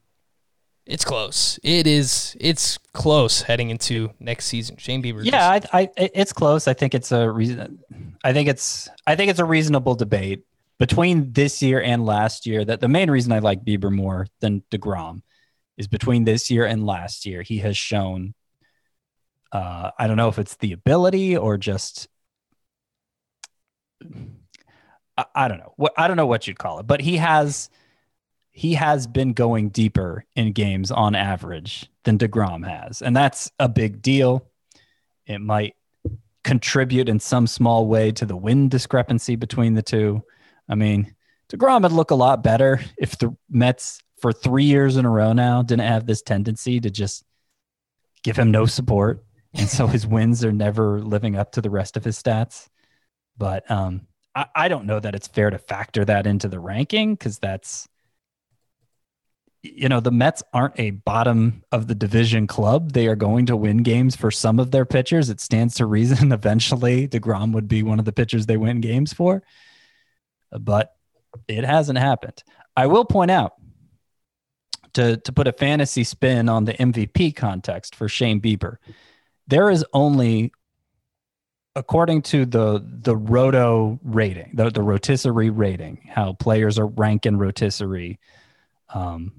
[0.87, 1.59] it's close.
[1.63, 2.37] It is.
[2.39, 4.77] It's close heading into next season.
[4.77, 5.25] Shane Bieber.
[5.25, 6.69] Yeah, I, I it's close.
[6.69, 7.79] I think it's a reason.
[8.23, 10.45] I think it's I think it's a reasonable debate
[10.79, 12.65] between this year and last year.
[12.65, 15.23] That the main reason I like Bieber more than Degrom
[15.79, 17.41] is between this year and last year.
[17.43, 18.35] He has shown.
[19.53, 22.09] Uh, I don't know if it's the ability or just.
[25.17, 27.71] I, I don't know what I don't know what you'd call it, but he has
[28.57, 33.03] he has been going deeper in games on average than DeGrom has.
[33.03, 34.49] And that's a big deal.
[35.27, 35.75] It might
[36.45, 40.23] contribute in some small way to the win discrepancy between the two.
[40.69, 41.17] I mean,
[41.49, 45.33] DeGrom would look a lot better if the Mets for three years in a row
[45.33, 47.25] now didn't have this tendency to just
[48.23, 49.25] give him no support.
[49.53, 52.69] And so his wins are never living up to the rest of his stats.
[53.37, 57.15] But um, I, I don't know that it's fair to factor that into the ranking
[57.15, 57.89] because that's
[59.65, 62.93] you know, the Mets aren't a bottom of the division club.
[62.93, 65.31] They are going to win games for some of their pitchers.
[65.31, 69.15] It stands to reason eventually DeGrom would be one of the pitchers they win games
[69.15, 69.43] for.
[70.53, 70.95] But
[71.49, 72.45] it hasn't happened.
[72.77, 73.55] I will point out
[74.93, 78.77] to, to put a fantasy spin on the MVP context for Shane Bieber,
[79.47, 80.53] there is only
[81.75, 88.19] according to the the roto rating, the, the rotisserie rating, how players are ranking rotisserie.
[88.93, 89.33] Um,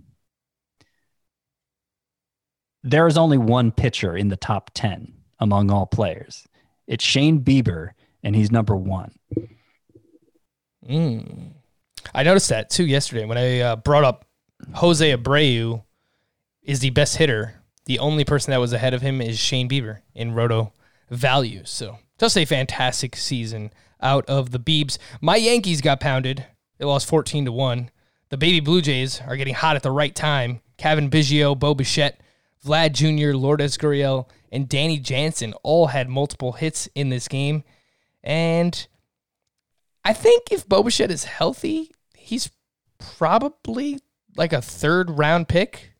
[2.85, 6.47] there is only one pitcher in the top 10 among all players.
[6.85, 7.89] It's Shane Bieber,
[8.23, 9.11] and he's number one.
[10.87, 11.53] Mm.
[12.13, 14.25] I noticed that too yesterday when I uh, brought up
[14.75, 15.83] Jose Abreu
[16.61, 17.61] is the best hitter.
[17.85, 20.71] The only person that was ahead of him is Shane Bieber in roto
[21.09, 21.63] value.
[21.65, 24.99] So just a fantastic season out of the Beebs.
[25.21, 26.45] My Yankees got pounded.
[26.77, 27.89] They lost 14 to 1.
[28.29, 30.61] The baby Blue Jays are getting hot at the right time.
[30.77, 32.19] Cavan Biggio, Bo Bichette,
[32.65, 37.63] Vlad Jr., Lourdes Gurriel, and Danny Jansen all had multiple hits in this game.
[38.23, 38.87] And
[40.03, 42.49] I think if Bo Bichette is healthy, he's
[42.97, 43.99] probably
[44.35, 45.93] like a third round pick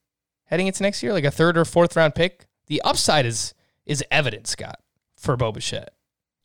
[0.45, 2.47] heading into next year, like a third or fourth round pick.
[2.68, 3.53] The upside is
[3.86, 4.80] is evident, Scott.
[5.16, 5.93] for Bo Bichette.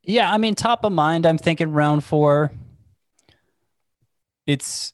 [0.02, 2.52] Yeah, I mean, top of mind, I'm thinking round four.
[4.46, 4.92] It's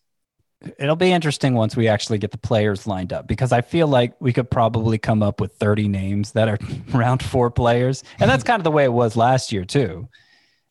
[0.78, 4.14] it'll be interesting once we actually get the players lined up because I feel like
[4.20, 6.58] we could probably come up with 30 names that are
[6.96, 8.02] round four players.
[8.18, 10.08] And that's kind of the way it was last year, too,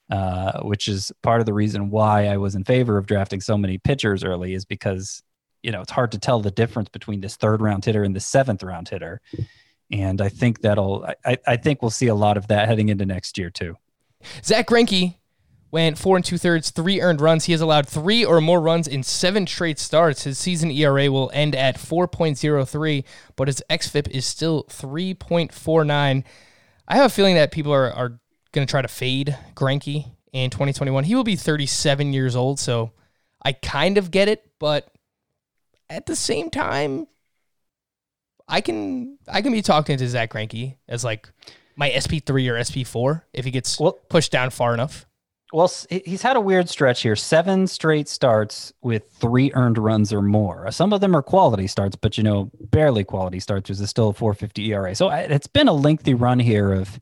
[0.09, 3.57] uh, which is part of the reason why I was in favor of drafting so
[3.57, 5.21] many pitchers early, is because,
[5.61, 8.19] you know, it's hard to tell the difference between this third round hitter and the
[8.19, 9.21] seventh round hitter.
[9.91, 13.05] And I think that'll, I, I think we'll see a lot of that heading into
[13.05, 13.77] next year, too.
[14.43, 15.15] Zack Greinke
[15.76, 17.45] went four and two thirds, three earned runs.
[17.45, 20.23] He has allowed three or more runs in seven straight starts.
[20.23, 23.03] His season ERA will end at 4.03,
[23.36, 26.23] but his XFIP is still 3.49.
[26.88, 28.17] I have a feeling that people are, are
[28.53, 31.03] going to try to fade Greinke in 2021.
[31.03, 32.93] He will be 37 years old, so
[33.43, 34.89] I kind of get it, but
[35.89, 37.05] at the same time,
[38.47, 41.30] I can I can be talking to Zack Greinke as like
[41.76, 45.05] my SP3 or SP4 if he gets Well- pushed down far enough.
[45.54, 47.16] Well, he's had a weird stretch here.
[47.16, 50.68] Seven straight starts with three earned runs or more.
[50.68, 53.70] Uh, some of them are quality starts, but you know, barely quality starts.
[53.70, 54.96] There's still a 450 ERA.
[54.96, 57.00] So it's been a lengthy run here of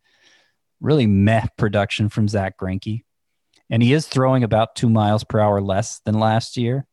[0.81, 3.03] really meh production from Zack Greinke.
[3.69, 6.85] And he is throwing about two miles per hour less than last year.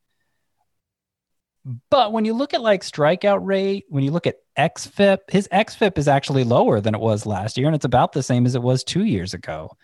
[1.91, 5.99] But when you look at like strikeout rate, when you look at XFIP, his XFIP
[5.99, 8.63] is actually lower than it was last year, and it's about the same as it
[8.63, 9.77] was two years ago.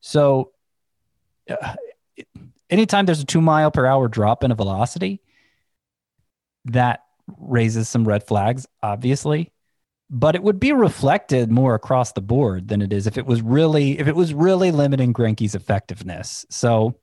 [0.00, 0.52] So
[1.48, 1.74] uh,
[2.70, 5.20] anytime there's a two mile per hour drop in a velocity,
[6.66, 7.04] that
[7.38, 9.50] raises some red flags, obviously.
[10.10, 13.40] But it would be reflected more across the board than it is if it was
[13.42, 16.44] really if it was really limiting Greinke's effectiveness.
[16.50, 16.94] So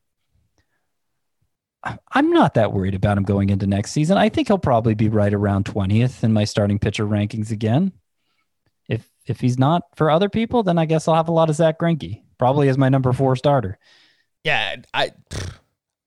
[2.12, 4.18] I'm not that worried about him going into next season.
[4.18, 7.92] I think he'll probably be right around 20th in my starting pitcher rankings again.
[8.88, 11.56] If if he's not for other people, then I guess I'll have a lot of
[11.56, 13.80] Zack Greinke, probably as my number four starter.
[14.44, 15.12] Yeah, I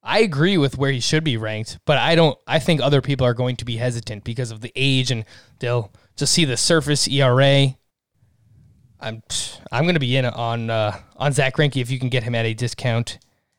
[0.03, 3.27] I agree with where he should be ranked, but I don't I think other people
[3.27, 5.25] are going to be hesitant because of the age and
[5.61, 7.77] they'll just see the surface ERA.
[9.01, 9.23] I'm
[9.73, 12.35] I'm going to be in on uh, on Zack Greinke if you can get him
[12.35, 13.19] at a discount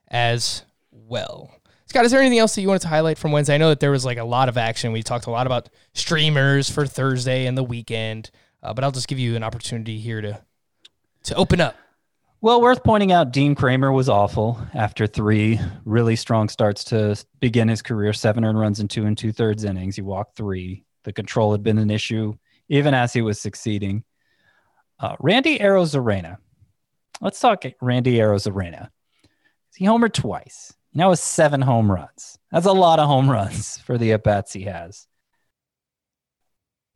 [0.10, 1.52] as well.
[1.88, 3.56] Scott, is there anything else that you wanted to highlight from Wednesday?
[3.56, 4.92] I know that there was like a lot of action.
[4.92, 9.08] We talked a lot about streamers for Thursday and the weekend, uh, but I'll just
[9.08, 10.42] give you an opportunity here to
[11.24, 11.76] to open up.
[12.46, 17.68] Well, worth pointing out, Dean Kremer was awful after three really strong starts to begin
[17.68, 18.14] his career.
[18.14, 19.96] Seven earned runs in two and two thirds innings.
[19.96, 20.86] He walked three.
[21.06, 22.36] The control had been an issue
[22.70, 24.04] even as he was succeeding.
[25.00, 26.38] Uh, Randy Arozarena.
[27.20, 28.92] Let's talk Randy Arozarena.
[29.76, 30.72] He homered twice.
[30.92, 32.38] He now has seven home runs.
[32.52, 35.08] That's a lot of home runs for the at bats he has.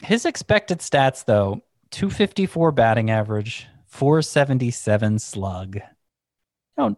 [0.04, 5.76] His expected stats, though 254 batting average, 477 slug.
[5.76, 5.82] You
[6.78, 6.96] know,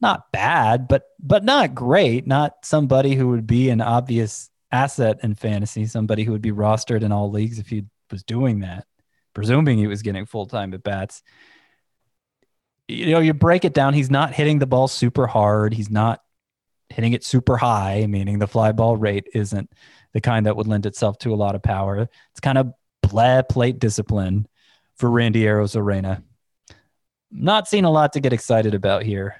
[0.00, 2.26] not bad, but but not great.
[2.26, 7.02] Not somebody who would be an obvious asset in fantasy, somebody who would be rostered
[7.02, 8.86] in all leagues if he was doing that,
[9.34, 11.22] presuming he was getting full time at bats.
[12.88, 15.74] You know, you break it down, he's not hitting the ball super hard.
[15.74, 16.22] He's not
[16.88, 19.70] hitting it super high, meaning the fly ball rate isn't
[20.12, 22.08] the kind that would lend itself to a lot of power.
[22.30, 22.72] It's kind of
[23.02, 24.46] blah plate discipline
[24.96, 26.22] for Randy Arozarena.
[27.30, 29.36] Not seeing a lot to get excited about here.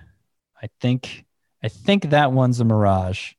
[0.63, 1.25] I think
[1.63, 3.33] I think that one's a mirage.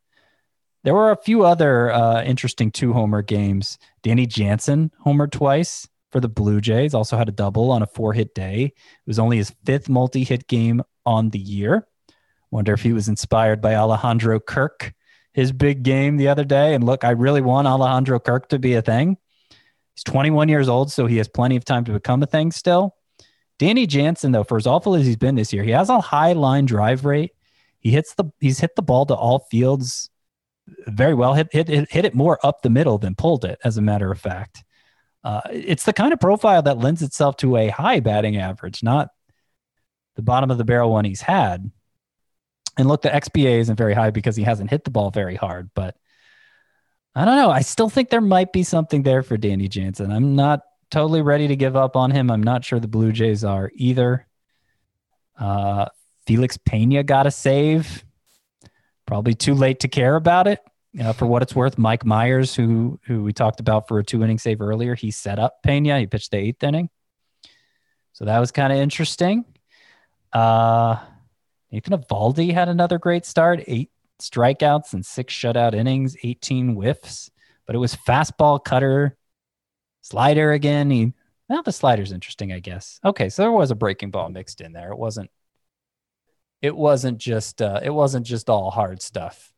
[0.83, 3.77] There were a few other uh, interesting two homer games.
[4.03, 8.13] Danny Jansen homered twice for the Blue Jays, also had a double on a four
[8.13, 8.63] hit day.
[8.63, 8.73] It
[9.07, 11.87] was only his fifth multi hit game on the year.
[12.51, 14.93] Wonder if he was inspired by Alejandro Kirk,
[15.33, 16.73] his big game the other day.
[16.73, 19.17] And look, I really want Alejandro Kirk to be a thing.
[19.97, 22.95] He's 21 years old, so he has plenty of time to become a thing still.
[23.57, 26.33] Danny Jansen, though, for as awful as he's been this year, he has a high
[26.33, 27.31] line drive rate.
[27.79, 30.11] He hits the he's hit the ball to all fields
[30.85, 31.33] very well.
[31.33, 34.11] Hit hit hit, hit it more up the middle than pulled it, as a matter
[34.11, 34.63] of fact.
[35.23, 39.09] Uh, it's the kind of profile that lends itself to a high batting average, not
[40.15, 41.71] the bottom of the barrel one he's had.
[42.77, 45.71] And look, the XBA isn't very high because he hasn't hit the ball very hard,
[45.73, 45.95] but
[47.15, 47.49] I don't know.
[47.49, 50.11] I still think there might be something there for Danny Jansen.
[50.11, 52.29] I'm not totally ready to give up on him.
[52.29, 54.27] I'm not sure the Blue Jays are either.
[55.37, 55.87] Uh,
[56.25, 58.03] Felix Pena got a save.
[59.05, 60.59] Probably too late to care about it.
[60.99, 64.23] Uh, for what it's worth, Mike Mayers, who who we talked about for a two
[64.23, 65.99] inning save earlier, he set up Pena.
[65.99, 66.89] He pitched the eighth inning,
[68.13, 69.45] so that was kind of interesting.
[70.33, 70.97] Uh,
[71.71, 77.29] Nathan Eovaldi had another great start, eight strikeouts and six shutout innings, 18 whiffs,
[77.65, 79.17] but it was fastball, cutter,
[80.01, 80.89] slider again.
[80.89, 81.13] He
[81.49, 82.99] Now the slider's interesting, I guess.
[83.03, 84.91] Okay, so there was a breaking ball mixed in there.
[84.91, 85.29] It wasn't.
[86.61, 87.61] It wasn't just.
[87.61, 89.51] Uh, it wasn't just all hard stuff.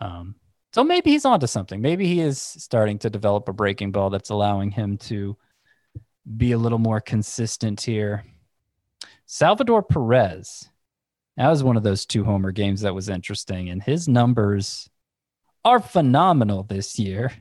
[0.00, 0.36] Um,
[0.72, 1.80] so maybe he's onto something.
[1.80, 5.36] Maybe he is starting to develop a breaking ball that's allowing him to
[6.36, 8.24] be a little more consistent here.
[9.26, 10.68] Salvador Perez.
[11.40, 14.90] That was one of those two homer games that was interesting, and his numbers
[15.64, 17.32] are phenomenal this year.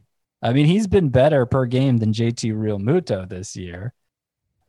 [0.42, 3.94] I mean, he's been better per game than JT Realmuto this year.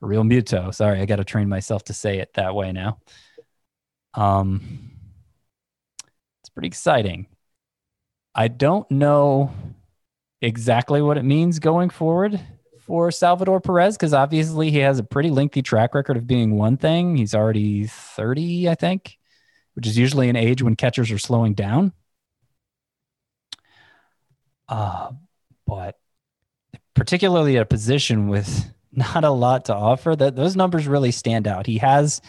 [0.03, 2.99] Realmuto, sorry, I got to train myself to say it that way now.
[4.15, 4.91] Um,
[6.43, 7.29] it's pretty exciting.
[8.35, 9.53] I don't know
[10.43, 12.41] exactly what it means going forward
[12.81, 16.77] for Salvador Perez because obviously he has a pretty lengthy track record of being one
[16.77, 17.17] thing.
[17.17, 19.20] He's already 30, I think,
[19.81, 21.95] which is usually an age when catchers are slowing down.
[24.69, 25.13] Uh,
[25.67, 25.97] but
[26.93, 31.67] particularly a position with not a lot to offer, that those numbers really stand out.
[31.67, 32.21] He has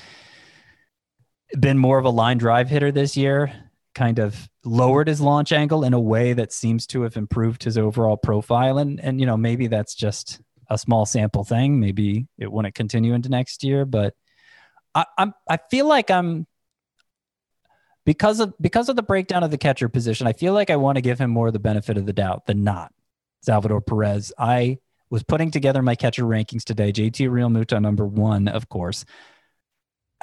[1.60, 3.52] been more of a line drive hitter this year,
[3.94, 7.78] kind of lowered his launch angle in a way that seems to have improved his
[7.78, 8.78] overall profile.
[8.78, 10.40] And and you know, maybe that's just
[10.70, 11.82] a small sample thing.
[11.82, 14.14] Maybe it wouldn't continue into next year, but
[14.96, 16.48] I, I'm I feel like I'm
[18.06, 20.96] because of because of the breakdown of the catcher position, I feel like I want
[20.98, 22.92] to give him more the benefit of the doubt than not.
[23.42, 24.32] Salvador Perez.
[24.38, 24.78] I
[25.10, 26.92] was putting together my catcher rankings today.
[26.92, 29.06] JT Real Realmuto number one, of course.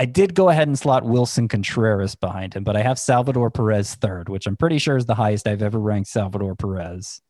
[0.01, 3.97] I did go ahead and slot Willson Contreras behind him, but I have Salvador Perez
[3.97, 7.21] third, which I'm pretty sure is the highest I've ever ranked Salvador Perez.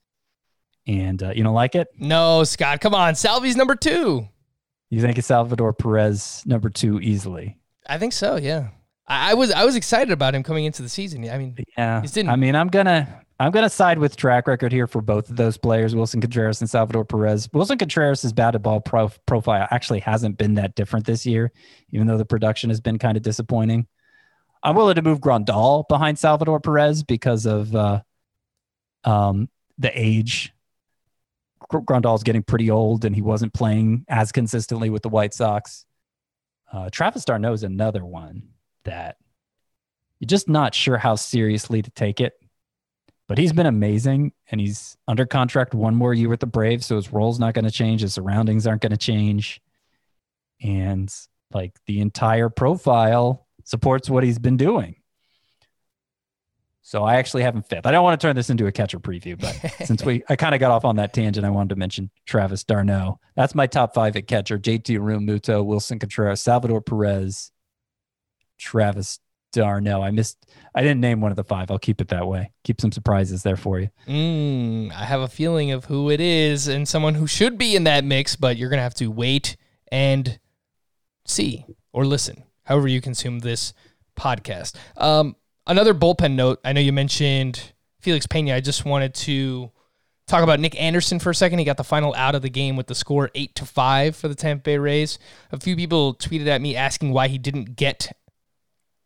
[0.86, 1.88] And uh, you don't like it?
[1.98, 3.14] No, Scott, come on.
[3.14, 4.28] Salvi's number two.
[4.90, 7.58] You think it's Salvador Perez number two easily?
[7.86, 8.36] I think so.
[8.36, 8.68] Yeah,
[9.08, 11.28] I, I was I was excited about him coming into the season.
[11.28, 12.00] I mean, yeah.
[12.00, 15.36] didn't, I mean, I'm gonna I'm gonna side with track record here for both of
[15.36, 17.48] those players, Willson Contreras and Salvador Perez.
[17.48, 21.50] Willson Contreras' batted ball pro- profile actually hasn't been that different this year,
[21.90, 23.86] even though the production has been kind of disappointing.
[24.62, 28.02] I'm willing to move Grandal behind Salvador Perez because of uh,
[29.04, 29.48] um,
[29.78, 30.52] the age
[31.70, 35.84] Grandal's getting pretty old and he wasn't playing as consistently with the White Sox.
[36.72, 38.42] Uh, Travis d'Arnaud is another one
[38.88, 39.16] that
[40.18, 42.34] you're just not sure how seriously to take it.
[43.28, 46.86] But he's been amazing and he's under contract one more year with the Braves.
[46.86, 48.00] So his role's not going to change.
[48.00, 49.60] His surroundings aren't going to change.
[50.62, 51.14] And
[51.52, 54.96] like the entire profile supports what he's been doing.
[56.80, 57.84] So I actually have him fifth.
[57.84, 59.52] I don't want to turn this into a catcher preview, but
[59.86, 62.64] since we I kind of got off on that tangent, I wanted to mention Travis
[62.64, 63.20] d'Arnaud.
[63.36, 67.52] That's my top five at catcher: JT Realmuto, Willson Contreras, Salvador Perez,
[68.58, 69.20] Travis
[69.52, 70.02] d'Arnaud.
[70.02, 70.36] I missed.
[70.74, 71.70] I didn't name one of the five.
[71.70, 72.52] I'll keep it that way.
[72.64, 73.88] Keep some surprises there for you.
[74.06, 77.84] Mm, I have a feeling of who it is and someone who should be in
[77.84, 79.56] that mix, but you're gonna have to wait
[79.90, 80.38] and
[81.24, 83.72] see or listen, however you consume this
[84.16, 84.74] podcast.
[84.96, 85.36] Um,
[85.68, 86.60] Another bullpen note.
[86.64, 88.54] I know you mentioned Felix Pena.
[88.54, 89.70] I just wanted to
[90.26, 91.58] talk about Nick Anderson for a second.
[91.58, 94.28] He got the final out of the game with the score eight to five for
[94.28, 95.18] the Tampa Bay Rays.
[95.52, 98.10] A few people tweeted at me asking why he didn't get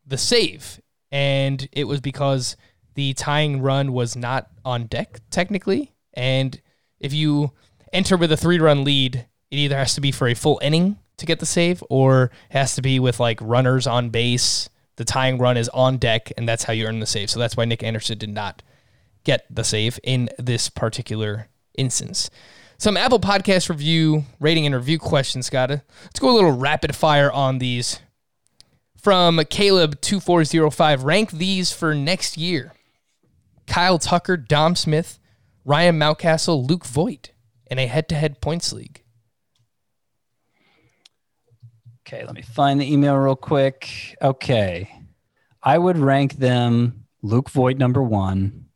[0.06, 0.80] the save,
[1.10, 2.56] and it was because
[2.94, 5.92] the tying run was not on deck technically.
[6.14, 6.60] And
[7.00, 7.52] if you
[7.92, 11.26] enter with a three-run lead, it either has to be for a full inning to
[11.26, 15.38] get the save, or it has to be with like runners on base the tying
[15.38, 17.30] run is on deck, and that's how you earn the save.
[17.30, 18.62] So that's why Nick Anderson did not
[19.24, 22.30] get the save in this particular instance.
[22.78, 25.70] Some Apple Podcast review, rating, and review questions, Scott.
[25.70, 28.00] Let's go a little rapid fire on these.
[29.02, 32.72] From Caleb2405, rank these for next year
[33.66, 35.18] Kyle Tucker, Dom Smith,
[35.64, 37.32] Ryan Mountcastle, Luke Voit
[37.68, 39.02] in a head to head points league.
[42.06, 44.16] Okay, let me find the email real quick.
[44.22, 44.88] Okay.
[45.62, 48.66] I would rank them Luke Voit number one,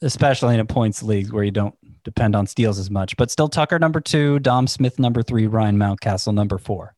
[0.00, 3.48] especially in a points league where you don't depend on steals as much, but still
[3.48, 6.94] Tucker number two, Dom Smith number three, Ryan Mountcastle number four.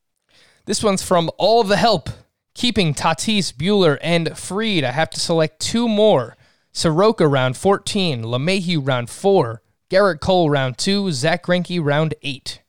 [0.67, 2.09] This one's from All the Help.
[2.55, 4.85] Keeping Tatis, Buehler, and Fried.
[4.85, 6.37] I have to select two more.
[6.73, 12.63] Soroka round 14, LeMahieu round four, Gerrit Cole round two, Zack Greinke round eight.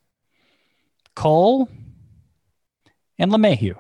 [1.15, 1.69] Cole,
[3.17, 3.75] and LeMahieu.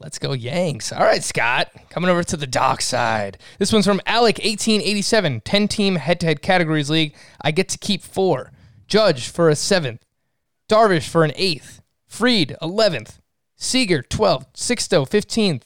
[0.00, 0.92] Let's go Yanks.
[0.92, 1.70] All right, Scott.
[1.88, 3.38] Coming over to the dock side.
[3.58, 7.14] This one's from Alec 1887, 10 team head to head categories league.
[7.40, 8.52] I get to keep four.
[8.88, 10.04] Judge for a seventh.
[10.68, 11.80] Darvish for an eighth.
[12.06, 13.18] Fried, 11th.
[13.56, 14.52] Seager, 12th.
[14.54, 15.62] Sixto, 15th.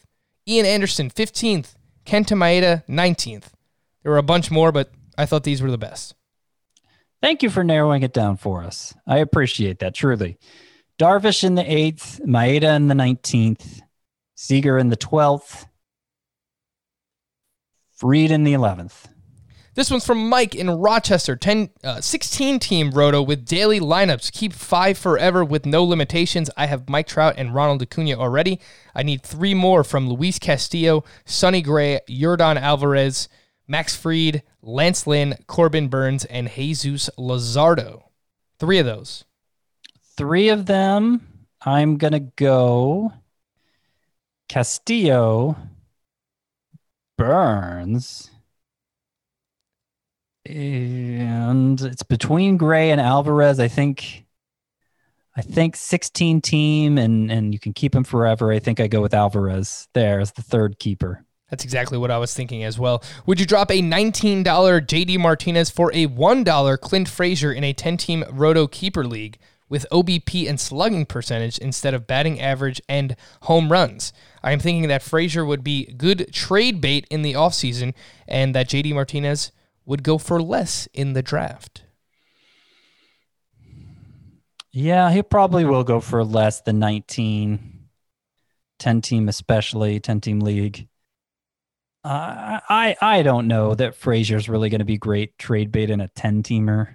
[0.48, 1.74] Ian Anderson, 15th.
[2.04, 3.52] Kenta Maeda, 19th.
[4.02, 6.14] There were a bunch more, but I thought these were the best.
[7.22, 8.94] Thank you for narrowing it down for us.
[9.06, 10.38] I appreciate that truly.
[10.98, 13.80] Darvish in the eighth, Maeda in the nineteenth,
[14.34, 15.66] Seager in the twelfth,
[17.94, 19.08] Fried in the eleventh.
[19.74, 21.36] This one's from Mike in Rochester.
[21.36, 24.32] 10, uh, 16 team roto with daily lineups.
[24.32, 26.50] Keep five forever with no limitations.
[26.56, 28.60] I have Mike Trout and Ronald Acuna already.
[28.94, 33.28] I need three more from Luis Castillo, Sonny Gray, Yordan Alvarez,
[33.68, 38.02] Max Fried, Lance Lynn, Corbin Burnes, and Jesus Luzardo.
[38.58, 39.24] Three of those.
[40.16, 43.12] Three of them, I'm going to go
[44.48, 45.56] Castillo,
[47.16, 48.29] Burnes,
[50.56, 53.60] and it's between Gray and Alvarez.
[53.60, 54.26] I think,
[55.36, 58.52] I think 16 team, and and you can keep him forever.
[58.52, 61.24] I think I go with Alvarez there as the third keeper.
[61.50, 63.02] That's exactly what I was thinking as well.
[63.26, 67.96] Would you drop a $19 JD Martinez for a $1 Clint Frazier in a 10
[67.96, 69.36] team Roto Keeper League
[69.68, 74.12] with OBP and slugging percentage instead of batting average and home runs?
[74.44, 77.94] I am thinking that Frazier would be good trade bait in the offseason
[78.28, 79.50] and that JD Martinez
[79.90, 81.82] would go for less in the draft.
[84.70, 87.88] Yeah, he probably will go for less than 19.
[88.78, 90.86] 10 team, especially 10 team league.
[92.04, 96.00] Uh, I I don't know that Frazier's really going to be great trade bait in
[96.00, 96.94] a 10 teamer.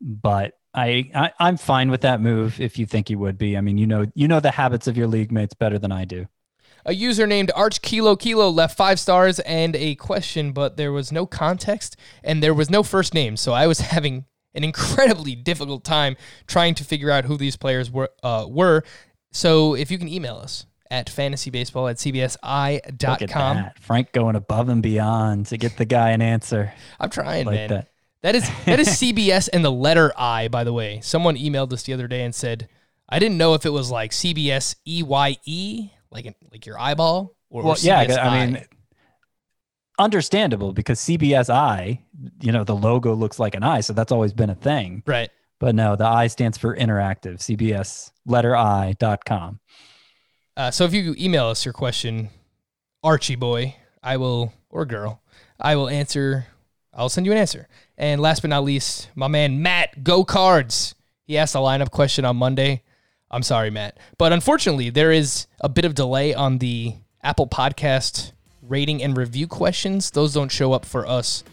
[0.00, 3.58] But I, I I'm fine with that move if you think he would be.
[3.58, 6.06] I mean, you know you know the habits of your league mates better than I
[6.06, 6.28] do.
[6.86, 11.10] A user named Arch Kilo Kilo left five stars and a question, but there was
[11.10, 13.36] no context and there was no first name.
[13.36, 14.24] So I was having
[14.54, 16.16] an incredibly difficult time
[16.46, 18.10] trying to figure out who these players were.
[18.22, 18.84] Uh, were.
[19.32, 23.56] So if you can email us at fantasybaseball at cbsi.com.
[23.56, 23.78] Look.
[23.80, 26.72] Frank going above and beyond to get the guy an answer.
[27.00, 27.68] I'm trying, Like man.
[27.70, 27.88] that.
[28.22, 31.00] That is that is CBS and the letter I, by the way.
[31.02, 32.68] Someone emailed us the other day and said,
[33.08, 37.36] I didn't know if it was like CBS E Y E, like like your eyeball,
[37.50, 38.64] or Well, or yeah, CBS I mean,
[39.98, 41.98] understandable because CBSI,
[42.40, 45.02] you know, the logo looks like an eye, so that's always been a thing.
[45.06, 45.30] right.
[45.58, 47.38] But no, the I stands for interactive.
[47.38, 49.58] CBS letter I dot com.
[50.54, 52.28] Uh, so if you email us your question,
[53.02, 55.22] Archie boy, I will or girl,
[55.58, 56.46] I will answer.
[56.92, 57.68] I'll send you an answer.
[57.96, 60.94] And last but not least, my man Matt Go Cards.
[61.26, 62.82] He asked a lineup question on Monday.
[63.30, 68.32] I'm sorry, Matt, but unfortunately, there is a bit of delay on the Apple Podcast
[68.62, 70.10] rating and review questions.
[70.10, 71.44] Those don't show up for us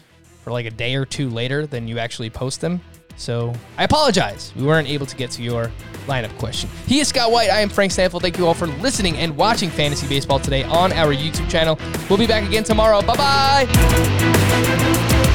[0.42, 2.80] for like a day or two later than you actually post them.
[3.16, 4.52] So I apologize.
[4.56, 5.70] We weren't able to get to your
[6.06, 6.68] lineup question.
[6.86, 7.50] He is Scott White.
[7.50, 8.20] I am Frank Stampfl.
[8.20, 11.78] Thank you all for listening and watching Fantasy Baseball today on our YouTube channel.
[12.08, 13.00] We'll be back again tomorrow.
[13.02, 15.34] Bye bye.